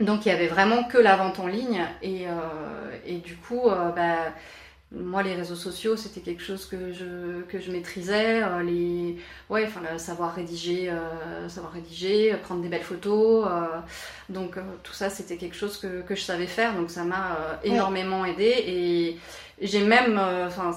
Donc 0.00 0.26
il 0.26 0.28
y 0.28 0.32
avait 0.32 0.46
vraiment 0.46 0.84
que 0.84 0.98
la 0.98 1.16
vente 1.16 1.40
en 1.40 1.48
ligne 1.48 1.84
et, 2.02 2.28
euh, 2.28 2.32
et 3.04 3.16
du 3.16 3.36
coup, 3.36 3.62
bah, 3.64 4.32
moi 4.92 5.22
les 5.22 5.34
réseaux 5.34 5.56
sociaux 5.56 5.96
c'était 5.96 6.20
quelque 6.20 6.42
chose 6.42 6.64
que 6.64 6.92
je, 6.92 7.42
que 7.42 7.60
je 7.60 7.70
maîtrisais 7.70 8.40
les 8.64 9.18
ouais 9.50 9.66
enfin 9.66 9.98
savoir 9.98 10.34
rédiger 10.34 10.90
savoir 11.48 11.74
rédiger 11.74 12.34
prendre 12.42 12.62
des 12.62 12.70
belles 12.70 12.80
photos 12.80 13.46
donc 14.30 14.56
tout 14.82 14.94
ça 14.94 15.10
c'était 15.10 15.36
quelque 15.36 15.56
chose 15.56 15.76
que, 15.76 16.00
que, 16.00 16.14
je 16.14 16.22
savais 16.22 16.46
faire 16.46 16.74
donc 16.74 16.88
ça 16.90 17.04
m'a 17.04 17.36
énormément 17.64 18.24
aidé 18.24 18.46
et 18.66 19.18
j'ai 19.60 19.84
même, 19.84 20.18
euh, 20.18 20.46
enfin, 20.46 20.76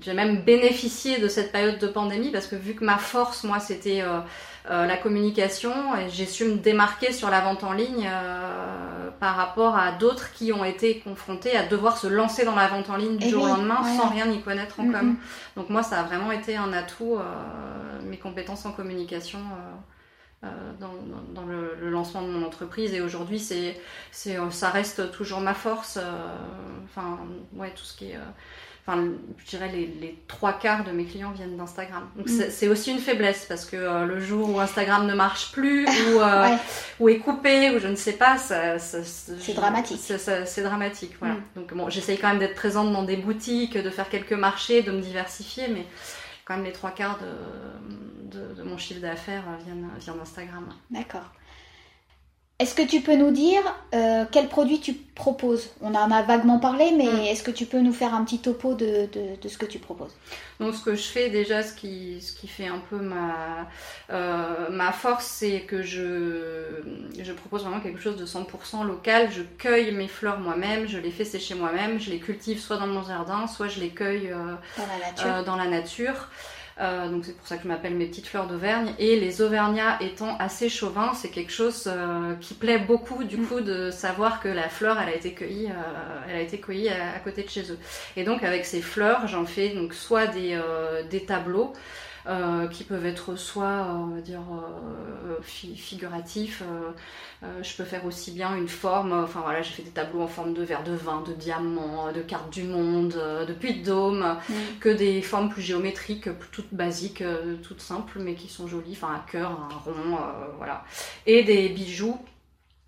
j'ai 0.00 0.12
même 0.12 0.42
bénéficié 0.42 1.18
de 1.18 1.28
cette 1.28 1.52
période 1.52 1.78
de 1.78 1.86
pandémie 1.86 2.30
parce 2.30 2.46
que 2.46 2.56
vu 2.56 2.74
que 2.74 2.84
ma 2.84 2.98
force, 2.98 3.44
moi, 3.44 3.60
c'était 3.60 4.02
euh, 4.68 4.72
euh, 4.72 4.86
la 4.86 4.96
communication, 4.96 5.96
et 5.96 6.08
j'ai 6.08 6.26
su 6.26 6.44
me 6.44 6.56
démarquer 6.56 7.12
sur 7.12 7.30
la 7.30 7.40
vente 7.40 7.64
en 7.64 7.72
ligne 7.72 8.08
par 9.20 9.34
rapport 9.34 9.76
à 9.76 9.92
d'autres 9.92 10.32
qui 10.32 10.52
ont 10.52 10.64
été 10.64 11.00
confrontés 11.00 11.56
à 11.56 11.66
devoir 11.66 11.96
se 11.96 12.06
lancer 12.06 12.44
dans 12.44 12.54
la 12.54 12.68
vente 12.68 12.88
en 12.88 12.96
ligne 12.96 13.16
du 13.16 13.26
eh 13.26 13.30
jour 13.30 13.44
au 13.44 13.46
lendemain 13.48 13.82
sans 13.96 14.08
rien 14.08 14.30
y 14.30 14.40
connaître 14.40 14.78
en 14.78 14.84
mm, 14.84 14.92
com. 14.92 15.06
Mm. 15.06 15.16
Donc 15.56 15.70
moi, 15.70 15.82
ça 15.82 16.00
a 16.00 16.02
vraiment 16.04 16.30
été 16.30 16.56
un 16.56 16.72
atout, 16.72 17.18
mes 18.04 18.18
compétences 18.18 18.64
en 18.66 18.72
communication. 18.72 19.40
dans, 20.42 20.94
dans, 21.34 21.46
le, 21.46 21.74
le, 21.80 21.90
lancement 21.90 22.22
de 22.22 22.28
mon 22.28 22.46
entreprise 22.46 22.94
et 22.94 23.00
aujourd'hui 23.00 23.40
c'est 23.40 23.76
ça 24.12 24.70
reste 24.70 25.10
toujours 25.10 25.40
ma 25.40 25.54
force 25.54 25.98
enfin 26.84 27.18
ouais 27.54 27.72
tout 27.74 27.84
ce 27.84 27.96
qui 27.96 28.10
est 28.10 28.16
euh, 28.16 28.20
enfin 28.88 29.06
je 29.36 29.50
dirais 29.50 29.68
les, 29.68 29.86
les, 29.86 30.18
trois 30.26 30.54
quarts 30.54 30.82
de 30.82 30.92
mes 30.92 31.04
clients 31.04 31.32
viennent 31.32 31.56
d'Instagram 31.56 32.08
donc 32.16 32.26
mm. 32.26 32.50
c'est 32.50 32.68
aussi 32.68 32.90
une 32.90 32.98
faiblesse 32.98 33.44
parce 33.46 33.66
que 33.66 33.76
euh, 33.76 34.06
le 34.06 34.18
jour 34.18 34.48
où 34.48 34.60
Instagram 34.60 35.06
ne 35.06 35.14
marche 35.14 35.52
plus 35.52 35.86
ou 35.86 36.20
euh, 36.20 36.56
ou 37.00 37.08
est 37.10 37.18
coupé 37.18 37.70
ou 37.70 37.78
je 37.78 37.88
ne 37.88 37.96
sais 37.96 38.14
pas 38.14 38.38
c'est 38.38 39.54
dramatique 39.54 40.00
c'est 40.00 40.62
dramatique 40.62 41.16
voilà 41.20 41.34
mm. 41.34 41.42
donc 41.56 41.74
bon 41.74 41.90
j'essaye 41.90 42.18
quand 42.18 42.28
même 42.28 42.38
d'être 42.38 42.54
présente 42.54 42.92
dans 42.92 43.04
des 43.04 43.16
boutiques 43.16 43.76
de 43.76 43.90
faire 43.90 44.08
quelques 44.08 44.32
marchés 44.32 44.82
de 44.82 44.90
me 44.90 45.00
diversifier 45.00 45.68
mais 45.68 45.84
quand 46.48 46.56
même 46.56 46.64
les 46.64 46.72
trois 46.72 46.92
quarts 46.92 47.18
de, 47.18 48.38
de, 48.38 48.54
de 48.54 48.62
mon 48.62 48.78
chiffre 48.78 49.02
d'affaires 49.02 49.44
viennent, 49.66 49.90
viennent 50.00 50.16
d'Instagram. 50.16 50.66
D'accord. 50.90 51.30
Est-ce 52.60 52.74
que 52.74 52.82
tu 52.82 53.02
peux 53.02 53.14
nous 53.14 53.30
dire 53.30 53.60
euh, 53.94 54.24
quel 54.32 54.48
produit 54.48 54.80
tu 54.80 54.92
proposes? 54.92 55.70
On 55.80 55.94
en 55.94 56.10
a 56.10 56.22
vaguement 56.22 56.58
parlé, 56.58 56.90
mais 56.90 57.04
mm. 57.04 57.20
est-ce 57.30 57.44
que 57.44 57.52
tu 57.52 57.66
peux 57.66 57.78
nous 57.78 57.92
faire 57.92 58.14
un 58.14 58.24
petit 58.24 58.40
topo 58.40 58.74
de, 58.74 59.08
de, 59.40 59.48
ce 59.48 59.56
que 59.56 59.64
tu 59.66 59.78
proposes? 59.78 60.12
Donc 60.58 60.74
ce 60.74 60.82
que 60.82 60.96
je 60.96 61.02
fais 61.02 61.30
déjà, 61.30 61.62
ce 61.62 61.72
qui, 61.72 62.20
ce 62.20 62.32
qui 62.32 62.48
fait 62.48 62.66
un 62.66 62.80
peu 62.90 62.96
ma, 62.96 63.68
euh, 64.10 64.70
ma 64.70 64.90
force, 64.90 65.26
c'est 65.26 65.60
que 65.60 65.82
je, 65.82 66.82
je 67.16 67.32
propose 67.32 67.62
vraiment 67.62 67.78
quelque 67.78 68.00
chose 68.00 68.16
de 68.16 68.26
100% 68.26 68.84
local. 68.84 69.28
Je 69.30 69.42
cueille 69.42 69.92
mes 69.92 70.08
fleurs 70.08 70.40
moi-même, 70.40 70.88
je 70.88 70.98
les 70.98 71.12
fais 71.12 71.24
sécher 71.24 71.54
moi-même, 71.54 72.00
je 72.00 72.10
les 72.10 72.18
cultive 72.18 72.58
soit 72.58 72.78
dans 72.78 72.88
mon 72.88 73.04
jardin, 73.04 73.46
soit 73.46 73.68
je 73.68 73.78
les 73.78 73.90
cueille 73.90 74.32
euh, 74.32 74.54
dans 74.76 74.86
la 74.86 75.06
nature. 75.06 75.44
Dans 75.44 75.56
la 75.56 75.68
nature. 75.68 76.28
Euh, 76.80 77.08
donc 77.08 77.24
c'est 77.24 77.36
pour 77.36 77.46
ça 77.46 77.56
que 77.56 77.64
je 77.64 77.68
m'appelle 77.68 77.94
mes 77.94 78.06
petites 78.06 78.26
fleurs 78.26 78.46
d'Auvergne. 78.46 78.92
Et 78.98 79.18
les 79.18 79.42
Auvergnats 79.42 79.98
étant 80.00 80.36
assez 80.38 80.68
chauvins, 80.68 81.12
c'est 81.14 81.30
quelque 81.30 81.52
chose 81.52 81.84
euh, 81.86 82.34
qui 82.40 82.54
plaît 82.54 82.78
beaucoup 82.78 83.24
du 83.24 83.38
mm. 83.38 83.46
coup 83.46 83.60
de 83.60 83.90
savoir 83.90 84.40
que 84.40 84.48
la 84.48 84.68
fleur 84.68 85.00
elle 85.00 85.08
a 85.08 85.14
été 85.14 85.32
cueillie, 85.32 85.66
euh, 85.66 86.20
elle 86.28 86.36
a 86.36 86.40
été 86.40 86.60
cueillie 86.60 86.88
à, 86.88 87.18
côté 87.24 87.42
de 87.42 87.48
chez 87.48 87.72
eux. 87.72 87.78
Et 88.16 88.24
donc 88.24 88.42
avec 88.42 88.64
ces 88.64 88.80
fleurs, 88.80 89.26
j'en 89.26 89.44
fais 89.44 89.70
donc 89.70 89.94
soit 89.94 90.26
des, 90.26 90.60
des 91.10 91.24
tableaux. 91.24 91.72
Euh, 92.28 92.66
qui 92.66 92.84
peuvent 92.84 93.06
être 93.06 93.36
soit, 93.36 93.86
on 93.88 94.08
va 94.08 94.20
dire, 94.20 94.42
euh, 94.52 95.40
figuratifs. 95.42 96.62
Euh, 97.42 97.62
je 97.62 97.74
peux 97.74 97.84
faire 97.84 98.04
aussi 98.04 98.32
bien 98.32 98.54
une 98.54 98.68
forme, 98.68 99.14
enfin 99.14 99.40
voilà, 99.40 99.62
j'ai 99.62 99.72
fait 99.72 99.82
des 99.82 99.92
tableaux 99.92 100.20
en 100.20 100.26
forme 100.26 100.52
de 100.52 100.62
verre 100.62 100.84
de 100.84 100.92
vin, 100.92 101.22
de 101.26 101.32
diamant, 101.32 102.12
de 102.12 102.20
cartes 102.20 102.52
du 102.52 102.64
monde, 102.64 103.14
de 103.48 103.52
puits 103.54 103.80
de 103.80 103.84
dôme, 103.86 104.36
mm. 104.46 104.54
que 104.78 104.90
des 104.90 105.22
formes 105.22 105.48
plus 105.48 105.62
géométriques, 105.62 106.28
toutes 106.52 106.74
basiques, 106.74 107.24
toutes 107.62 107.80
simples, 107.80 108.18
mais 108.20 108.34
qui 108.34 108.48
sont 108.48 108.66
jolies, 108.66 108.92
enfin 108.92 109.14
un 109.14 109.30
cœur, 109.30 109.52
un 109.52 109.90
rond, 109.90 110.18
voilà. 110.58 110.84
Et 111.24 111.44
des 111.44 111.70
bijoux 111.70 112.18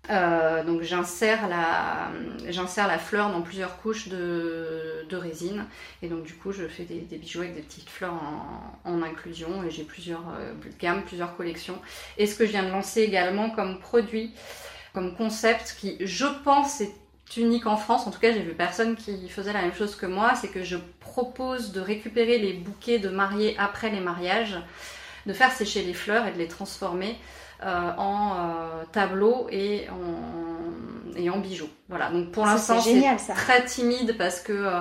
euh, 0.09 0.63
donc 0.63 0.81
j'insère 0.81 1.47
la, 1.47 2.11
la 2.49 2.97
fleur 2.97 3.31
dans 3.31 3.41
plusieurs 3.41 3.77
couches 3.77 4.07
de, 4.07 5.05
résine. 5.11 5.65
Et 6.01 6.07
donc 6.07 6.23
du 6.23 6.33
coup 6.33 6.51
je 6.51 6.65
fais 6.67 6.83
des, 6.83 7.17
bijoux 7.17 7.41
avec 7.41 7.55
des 7.55 7.61
petites 7.61 7.89
fleurs 7.89 8.19
en, 8.83 9.01
inclusion. 9.03 9.63
Et 9.63 9.69
j'ai 9.69 9.83
plusieurs 9.83 10.23
euh, 10.39 10.53
gammes, 10.79 11.03
plusieurs 11.03 11.35
collections. 11.35 11.79
Et 12.17 12.25
ce 12.25 12.35
que 12.35 12.45
je 12.45 12.51
viens 12.51 12.63
de 12.63 12.71
lancer 12.71 13.01
également 13.01 13.49
comme 13.49 13.79
produit, 13.79 14.33
comme 14.93 15.15
concept 15.15 15.75
qui 15.79 15.97
je 15.99 16.25
pense 16.43 16.81
est 16.81 16.93
unique 17.37 17.67
en 17.67 17.77
France, 17.77 18.07
en 18.07 18.11
tout 18.11 18.19
cas 18.19 18.33
j'ai 18.33 18.41
vu 18.41 18.53
personne 18.53 18.95
qui 18.95 19.29
faisait 19.29 19.53
la 19.53 19.61
même 19.61 19.73
chose 19.73 19.95
que 19.95 20.05
moi, 20.05 20.33
c'est 20.35 20.49
que 20.49 20.63
je 20.63 20.77
propose 20.99 21.71
de 21.71 21.79
récupérer 21.79 22.39
les 22.39 22.53
bouquets 22.53 22.99
de 22.99 23.09
mariés 23.09 23.55
après 23.59 23.89
les 23.89 23.99
mariages, 23.99 24.57
de 25.25 25.33
faire 25.33 25.51
sécher 25.51 25.83
les 25.83 25.93
fleurs 25.93 26.25
et 26.25 26.31
de 26.31 26.37
les 26.37 26.47
transformer 26.47 27.17
en 27.63 28.33
euh, 28.33 28.83
tableau 28.91 29.47
et 29.51 29.87
en, 29.89 31.19
et 31.19 31.29
en 31.29 31.39
bijoux. 31.39 31.69
Voilà, 31.89 32.09
donc 32.09 32.31
pour 32.31 32.45
l'instant 32.45 32.79
c'est 32.81 33.33
très 33.33 33.65
timide 33.65 34.17
parce 34.17 34.39
que 34.39 34.53
euh, 34.53 34.79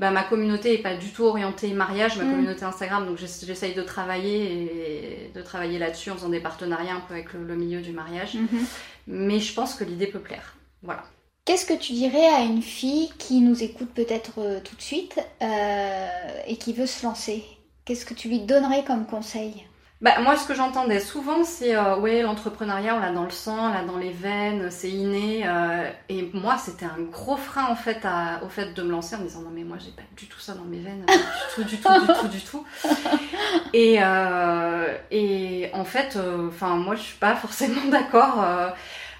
bah, 0.00 0.10
ma 0.10 0.22
communauté 0.22 0.74
est 0.74 0.82
pas 0.82 0.96
du 0.96 1.10
tout 1.10 1.24
orientée 1.24 1.72
mariage, 1.72 2.16
ma 2.16 2.24
mm. 2.24 2.30
communauté 2.30 2.64
Instagram, 2.64 3.06
donc 3.06 3.18
j'essaye 3.18 3.74
de 3.74 3.82
travailler 3.82 5.30
et 5.30 5.32
de 5.34 5.42
travailler 5.42 5.78
là-dessus 5.78 6.10
en 6.10 6.14
faisant 6.14 6.28
des 6.28 6.40
partenariats 6.40 6.94
un 6.94 7.00
peu 7.00 7.14
avec 7.14 7.32
le, 7.32 7.56
milieu 7.56 7.80
du 7.80 7.92
mariage. 7.92 8.34
Mm-hmm. 8.34 8.66
Mais 9.08 9.38
je 9.38 9.54
pense 9.54 9.74
que 9.74 9.84
l'idée 9.84 10.06
peut 10.06 10.20
plaire. 10.20 10.56
Voilà. 10.82 11.04
Qu'est-ce 11.44 11.64
que 11.64 11.74
tu 11.74 11.92
dirais 11.92 12.26
à 12.26 12.40
une 12.40 12.62
fille 12.62 13.10
qui 13.18 13.40
nous 13.40 13.62
écoute 13.62 13.90
peut-être 13.94 14.60
tout 14.64 14.74
de 14.74 14.82
suite 14.82 15.20
et 15.40 16.56
qui 16.56 16.72
veut 16.72 16.86
se 16.86 17.06
lancer? 17.06 17.44
Qu'est-ce 17.84 18.04
que 18.04 18.14
tu 18.14 18.28
lui 18.28 18.40
donnerais 18.40 18.82
comme 18.82 19.06
conseil? 19.06 19.64
Bah, 20.02 20.20
moi, 20.20 20.36
ce 20.36 20.46
que 20.46 20.54
j'entendais 20.54 21.00
souvent, 21.00 21.42
c'est 21.42 21.74
euh, 21.74 21.96
ouais, 21.96 22.20
l'entrepreneuriat, 22.20 22.96
on 22.96 23.00
l'a 23.00 23.12
dans 23.12 23.24
le 23.24 23.30
sang, 23.30 23.70
on 23.70 23.72
l'a 23.72 23.82
dans 23.82 23.96
les 23.96 24.10
veines, 24.10 24.70
c'est 24.70 24.90
inné. 24.90 25.48
Euh, 25.48 25.90
et 26.10 26.28
moi, 26.34 26.58
c'était 26.58 26.84
un 26.84 27.00
gros 27.10 27.38
frein 27.38 27.64
en 27.70 27.76
fait 27.76 28.00
à, 28.04 28.42
au 28.44 28.50
fait 28.50 28.74
de 28.74 28.82
me 28.82 28.90
lancer 28.90 29.16
en 29.16 29.20
me 29.20 29.24
disant 29.24 29.40
non 29.40 29.50
mais 29.50 29.64
moi, 29.64 29.78
j'ai 29.82 29.92
pas 29.92 30.02
du 30.14 30.26
tout 30.26 30.38
ça 30.38 30.52
dans 30.52 30.64
mes 30.64 30.80
veines, 30.80 31.06
du 31.06 31.54
tout, 31.54 31.64
du 31.64 31.78
tout, 31.78 31.88
du 32.00 32.06
tout, 32.20 32.28
du 32.28 32.40
tout. 32.42 32.66
Et, 33.72 33.96
euh, 34.02 34.94
et 35.10 35.70
en 35.72 35.84
fait, 35.84 36.16
euh, 36.16 36.48
enfin 36.48 36.76
moi, 36.76 36.94
je 36.94 37.02
suis 37.02 37.18
pas 37.18 37.34
forcément 37.34 37.84
d'accord. 37.90 38.44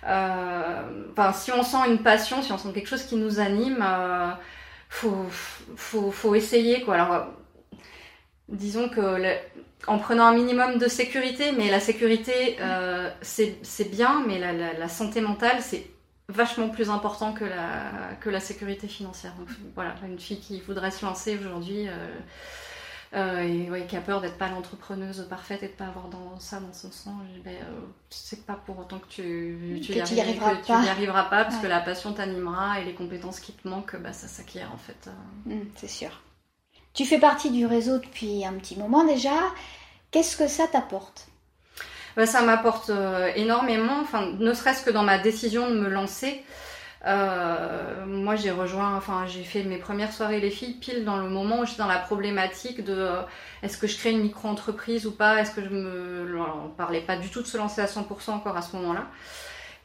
Euh, 0.07 0.83
enfin, 1.13 1.33
si 1.33 1.53
on 1.53 1.63
sent 1.63 1.89
une 1.89 1.99
passion, 1.99 2.43
si 2.43 2.53
on 2.53 2.59
sent 2.59 2.69
quelque 2.75 2.89
chose 2.89 3.05
qui 3.05 3.17
nous 3.17 3.41
anime, 3.41 3.85
faut, 4.91 5.27
faut, 5.77 6.11
faut 6.11 6.35
essayer 6.35 6.83
quoi. 6.83 6.95
Alors, 6.97 7.29
disons 8.49 8.89
que 8.89 9.01
le, 9.01 9.35
en 9.87 9.99
prenant 9.99 10.27
un 10.27 10.35
minimum 10.35 10.79
de 10.79 10.89
sécurité, 10.89 11.53
mais 11.53 11.71
la 11.71 11.81
sécurité, 11.81 12.57
euh, 12.61 13.11
c'est 13.23 13.91
bien, 13.91 14.25
mais 14.27 14.39
la, 14.39 14.73
la, 14.73 14.89
santé 14.89 15.21
mentale, 15.21 15.59
c'est 15.61 15.87
vachement 16.29 16.69
plus 16.69 16.91
important 16.91 17.33
que 17.33 17.45
la, 17.45 18.15
que 18.21 18.31
la 18.31 18.41
sécurité 18.41 18.89
financière. 18.89 19.35
Donc 19.39 19.49
voilà, 19.75 19.95
une 20.05 20.19
fille 20.19 20.41
qui 20.41 20.61
voudrait 20.61 20.91
se 20.91 21.05
lancer 21.05 21.39
aujourd'hui 21.39 21.89
euh, 23.15 23.75
et 23.75 23.87
qui 23.87 23.97
a 23.97 24.01
peur 24.01 24.21
d'être 24.21 24.37
pas 24.37 24.49
l'entrepreneuse 24.49 25.27
parfaite 25.31 25.63
et 25.63 25.69
de 25.69 25.73
pas 25.73 25.87
avoir 25.87 26.09
dans 26.09 26.39
ça 26.41 26.59
dans 26.59 26.73
son 26.73 26.91
sang, 26.91 27.17
ben, 27.45 27.55
euh, 27.55 27.81
c'est 28.11 28.45
pas 28.45 28.55
pour 28.67 28.79
autant 28.79 28.99
que 28.99 29.07
tu, 29.07 29.81
tu, 29.81 29.93
y, 29.93 30.01
arriveras, 30.21 30.57
pas. 30.57 30.63
Tu 30.63 30.73
arriveras 30.73 31.25
pas 31.25 31.45
parce 31.45 31.59
que 31.59 31.67
la 31.67 31.81
passion 31.81 32.13
t'animera 32.13 32.81
et 32.81 32.85
les 32.85 32.95
compétences 32.95 33.39
qui 33.39 33.53
te 33.53 33.69
manquent, 33.69 33.97
bah, 33.97 34.13
ça 34.13 34.27
s'acquiert 34.27 34.73
en 34.73 34.79
fait. 34.79 35.09
Mmh, 35.47 35.61
c'est 35.77 35.89
sûr. 35.89 36.11
Tu 36.97 37.05
fais 37.05 37.19
partie 37.19 37.51
du 37.51 37.67
réseau 37.67 37.99
depuis 37.99 38.47
un 38.47 38.55
petit 38.55 38.75
moment 38.75 39.05
déjà. 39.05 39.35
Qu'est-ce 40.11 40.35
que 40.35 40.49
ça 40.49 40.67
t'apporte? 40.67 41.29
Bah, 42.17 42.25
ça 42.25 42.41
m'apporte 42.41 42.89
euh, 42.89 43.31
énormément, 43.37 44.03
ne 44.39 44.55
serait-ce 44.55 44.83
que 44.83 44.91
dans 44.91 45.03
ma 45.03 45.19
décision 45.19 45.69
de 45.69 45.79
me 45.79 45.91
lancer. 45.91 46.43
Euh, 47.05 48.07
moi, 48.07 48.35
j'ai 48.35 48.51
rejoint, 48.51 48.97
enfin, 48.97 49.27
j'ai 49.27 49.45
fait 49.45 49.63
mes 49.63 49.77
premières 49.77 50.11
soirées 50.11 50.41
les 50.41 50.49
filles 50.49 50.73
pile 50.73 51.05
dans 51.05 51.19
le 51.19 51.29
moment 51.29 51.61
où 51.61 51.67
j'étais 51.67 51.83
dans 51.83 51.87
la 51.87 51.99
problématique 51.99 52.83
de 52.83 52.95
euh, 52.95 53.23
est-ce 53.63 53.77
que 53.77 53.87
je 53.87 53.99
crée 53.99 54.13
une 54.13 54.23
micro-entreprise 54.23 55.07
ou 55.07 55.13
pas? 55.13 55.43
Est-ce 55.43 55.51
que 55.51 55.63
je 55.63 55.69
me, 55.69 56.41
on 56.41 56.71
parlait 56.71 57.03
pas 57.03 57.19
du 57.19 57.29
tout 57.29 57.43
de 57.43 57.47
se 57.47 57.59
lancer 57.59 57.83
à 57.83 57.87
100% 57.87 58.31
encore 58.31 58.57
à 58.57 58.63
ce 58.63 58.75
moment-là. 58.77 59.07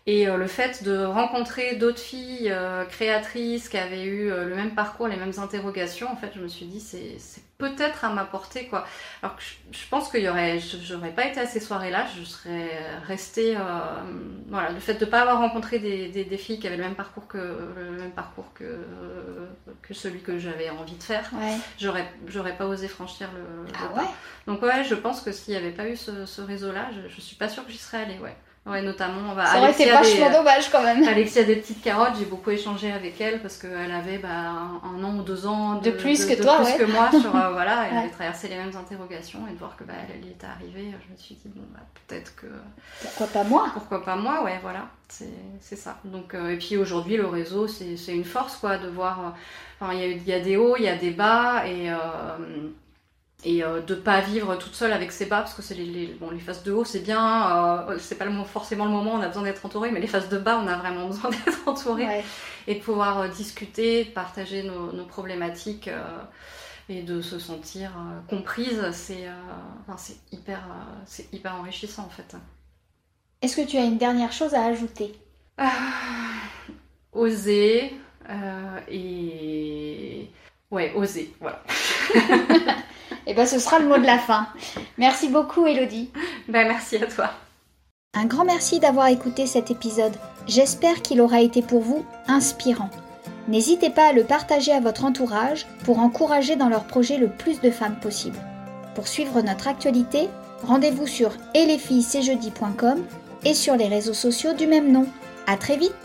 Et 0.07 0.27
euh, 0.27 0.37
le 0.37 0.47
fait 0.47 0.83
de 0.83 1.05
rencontrer 1.05 1.75
d'autres 1.75 1.99
filles 1.99 2.49
euh, 2.49 2.85
créatrices 2.85 3.69
qui 3.69 3.77
avaient 3.77 4.03
eu 4.03 4.31
euh, 4.31 4.45
le 4.45 4.55
même 4.55 4.73
parcours, 4.73 5.07
les 5.07 5.15
mêmes 5.15 5.33
interrogations, 5.37 6.11
en 6.11 6.15
fait, 6.15 6.31
je 6.35 6.41
me 6.41 6.47
suis 6.47 6.65
dit, 6.65 6.79
c'est 6.79 7.17
peut-être 7.59 8.03
à 8.03 8.09
m'apporter, 8.09 8.65
quoi. 8.65 8.87
Alors 9.21 9.35
que 9.35 9.43
je, 9.43 9.87
pense 9.91 10.09
qu'il 10.09 10.21
y 10.21 10.29
aurait, 10.29 10.57
j'aurais 10.59 11.11
pas 11.11 11.27
été 11.27 11.39
à 11.39 11.45
ces 11.45 11.59
soirées-là, 11.59 12.07
je 12.17 12.23
serais 12.23 12.71
restée, 13.05 13.55
voilà, 14.49 14.71
le 14.71 14.79
fait 14.79 14.95
de 14.95 15.05
pas 15.05 15.21
avoir 15.21 15.37
rencontré 15.37 15.77
des, 15.77 16.07
des, 16.07 16.37
filles 16.37 16.59
qui 16.59 16.65
avaient 16.65 16.77
le 16.77 16.83
même 16.83 16.95
parcours 16.95 17.27
que, 17.27 17.37
le 17.37 17.91
même 17.91 18.09
parcours 18.09 18.51
que, 18.55 18.79
que 19.83 19.93
celui 19.93 20.21
que 20.21 20.39
j'avais 20.39 20.71
envie 20.71 20.95
de 20.95 21.03
faire, 21.03 21.29
j'aurais, 21.77 22.11
j'aurais 22.25 22.57
pas 22.57 22.65
osé 22.65 22.87
franchir 22.87 23.29
le, 23.35 23.71
ah 23.75 23.95
Ouais 23.95 24.07
Donc 24.47 24.63
ouais, 24.63 24.83
je 24.83 24.95
pense 24.95 25.21
que 25.21 25.31
s'il 25.31 25.53
n'y 25.53 25.59
avait 25.59 25.69
pas 25.69 25.87
eu 25.87 25.95
ce, 25.95 26.25
ce 26.25 26.41
réseau-là, 26.41 26.89
je, 26.91 27.13
je 27.13 27.21
suis 27.21 27.35
pas 27.35 27.47
sûre 27.47 27.63
que 27.63 27.71
j'y 27.71 27.77
serais 27.77 28.01
allée, 28.01 28.17
ouais. 28.17 28.35
Ouais, 28.63 28.83
notamment, 28.83 29.33
bah, 29.33 29.47
ça 29.47 29.57
aurait 29.57 29.71
été 29.71 29.89
vachement 29.89 30.29
dommage 30.29 30.69
quand 30.69 30.83
même. 30.83 31.03
Alexia 31.07 31.43
des 31.43 31.55
petites 31.55 31.81
carottes, 31.81 32.13
j'ai 32.19 32.25
beaucoup 32.25 32.51
échangé 32.51 32.91
avec 32.91 33.19
elle 33.19 33.41
parce 33.41 33.57
qu'elle 33.57 33.91
avait 33.91 34.19
bah, 34.19 34.29
un, 34.83 35.03
an 35.03 35.17
ou 35.17 35.23
deux 35.23 35.47
ans 35.47 35.81
de, 35.81 35.89
plus 35.89 36.25
que 36.25 36.39
toi, 36.39 36.61
plus 36.61 36.85
que 36.85 36.91
moi. 36.91 37.09
Sur, 37.09 37.35
euh, 37.35 37.53
voilà, 37.53 37.87
elle 37.89 37.97
avait 37.97 38.09
traversé 38.09 38.49
les 38.49 38.57
mêmes 38.57 38.75
interrogations 38.75 39.47
et 39.49 39.53
de 39.53 39.57
voir 39.57 39.75
que 39.75 39.83
bah, 39.83 39.93
elle, 40.07 40.23
y 40.23 40.29
était 40.29 40.45
arrivée, 40.45 40.91
je 40.91 41.11
me 41.11 41.17
suis 41.17 41.33
dit 41.33 41.49
bon 41.55 41.63
bah 41.73 41.79
peut-être 42.07 42.35
que. 42.35 42.45
Pourquoi 43.01 43.27
pas 43.27 43.43
moi? 43.43 43.71
Pourquoi 43.73 44.05
pas 44.05 44.15
moi, 44.15 44.43
ouais, 44.43 44.59
voilà, 44.61 44.89
c'est 45.07 45.75
ça. 45.75 45.97
Donc 46.05 46.35
euh, 46.35 46.51
et 46.51 46.57
puis 46.57 46.77
aujourd'hui 46.77 47.17
le 47.17 47.25
réseau 47.25 47.67
c'est 47.67 48.13
une 48.13 48.25
force 48.25 48.57
quoi 48.57 48.77
de 48.77 48.89
voir. 48.89 49.19
Euh, 49.19 49.29
enfin 49.79 49.93
il 49.95 50.21
y, 50.21 50.29
y, 50.29 50.33
a 50.33 50.39
des 50.39 50.57
hauts, 50.57 50.75
il 50.77 50.83
y 50.83 50.87
a 50.87 50.95
des 50.95 51.09
bas 51.09 51.65
et 51.65 51.89
et 53.43 53.63
euh, 53.63 53.81
de 53.81 53.95
pas 53.95 54.21
vivre 54.21 54.55
toute 54.55 54.75
seule 54.75 54.93
avec 54.93 55.11
ses 55.11 55.25
bas 55.25 55.41
parce 55.41 55.53
que 55.53 55.61
c'est 55.61 55.73
les, 55.73 55.85
les, 55.85 56.07
bon, 56.07 56.29
les 56.29 56.39
phases 56.39 56.63
de 56.63 56.71
haut 56.71 56.85
c'est 56.85 56.99
bien 56.99 57.87
euh, 57.89 57.97
c'est 57.99 58.17
pas 58.17 58.25
le, 58.25 58.43
forcément 58.43 58.85
le 58.85 58.91
moment 58.91 59.13
on 59.15 59.21
a 59.21 59.27
besoin 59.27 59.43
d'être 59.43 59.65
entouré 59.65 59.91
mais 59.91 59.99
les 59.99 60.07
phases 60.07 60.29
de 60.29 60.37
bas 60.37 60.61
on 60.63 60.67
a 60.67 60.77
vraiment 60.77 61.07
besoin 61.07 61.31
d'être 61.31 61.67
entouré 61.67 62.23
et 62.67 62.75
de 62.75 62.79
pouvoir 62.79 63.19
euh, 63.19 63.27
discuter 63.27 64.05
de 64.05 64.09
partager 64.11 64.63
nos, 64.63 64.91
nos 64.91 65.05
problématiques 65.05 65.87
euh, 65.87 66.03
et 66.89 67.01
de 67.01 67.21
se 67.21 67.39
sentir 67.39 67.91
euh, 67.97 68.19
comprise 68.29 68.83
c'est 68.91 69.27
enfin, 69.87 70.13
hyper 70.31 70.61
c'est 71.05 71.31
hyper 71.33 71.55
enrichissant 71.55 72.03
en 72.03 72.09
fait. 72.09 72.35
Est-ce 73.41 73.55
que 73.55 73.65
tu 73.65 73.77
as 73.77 73.85
une 73.85 73.97
dernière 73.97 74.31
chose 74.31 74.53
à 74.53 74.65
ajouter? 74.65 75.13
Ah, 75.57 75.71
oser 77.11 77.93
et 78.87 80.29
ouais 80.69 80.93
oser 80.95 81.33
voilà 81.39 81.63
Et 83.27 83.31
eh 83.31 83.33
ben 83.33 83.45
ce 83.45 83.59
sera 83.59 83.79
le 83.79 83.87
mot 83.87 83.97
de 83.97 84.05
la 84.05 84.17
fin. 84.17 84.47
Merci 84.97 85.29
beaucoup 85.29 85.67
Elodie. 85.67 86.09
Ben 86.47 86.67
merci 86.67 86.97
à 86.97 87.05
toi. 87.05 87.29
Un 88.13 88.25
grand 88.25 88.45
merci 88.45 88.79
d'avoir 88.79 89.07
écouté 89.07 89.45
cet 89.45 89.71
épisode. 89.71 90.15
J'espère 90.47 91.01
qu'il 91.01 91.21
aura 91.21 91.41
été 91.41 91.61
pour 91.61 91.81
vous 91.81 92.05
inspirant. 92.27 92.89
N'hésitez 93.47 93.89
pas 93.89 94.09
à 94.09 94.13
le 94.13 94.23
partager 94.23 94.71
à 94.71 94.79
votre 94.79 95.05
entourage 95.05 95.65
pour 95.85 95.99
encourager 95.99 96.55
dans 96.55 96.69
leur 96.69 96.85
projet 96.85 97.17
le 97.17 97.29
plus 97.29 97.61
de 97.61 97.71
femmes 97.71 97.99
possible. 97.99 98.37
Pour 98.95 99.07
suivre 99.07 99.41
notre 99.41 99.67
actualité, 99.67 100.29
rendez-vous 100.63 101.07
sur 101.07 101.31
et 101.55 101.67
et 103.43 103.53
sur 103.53 103.75
les 103.75 103.87
réseaux 103.87 104.13
sociaux 104.13 104.53
du 104.53 104.67
même 104.67 104.91
nom. 104.91 105.07
À 105.47 105.57
très 105.57 105.77
vite 105.77 105.95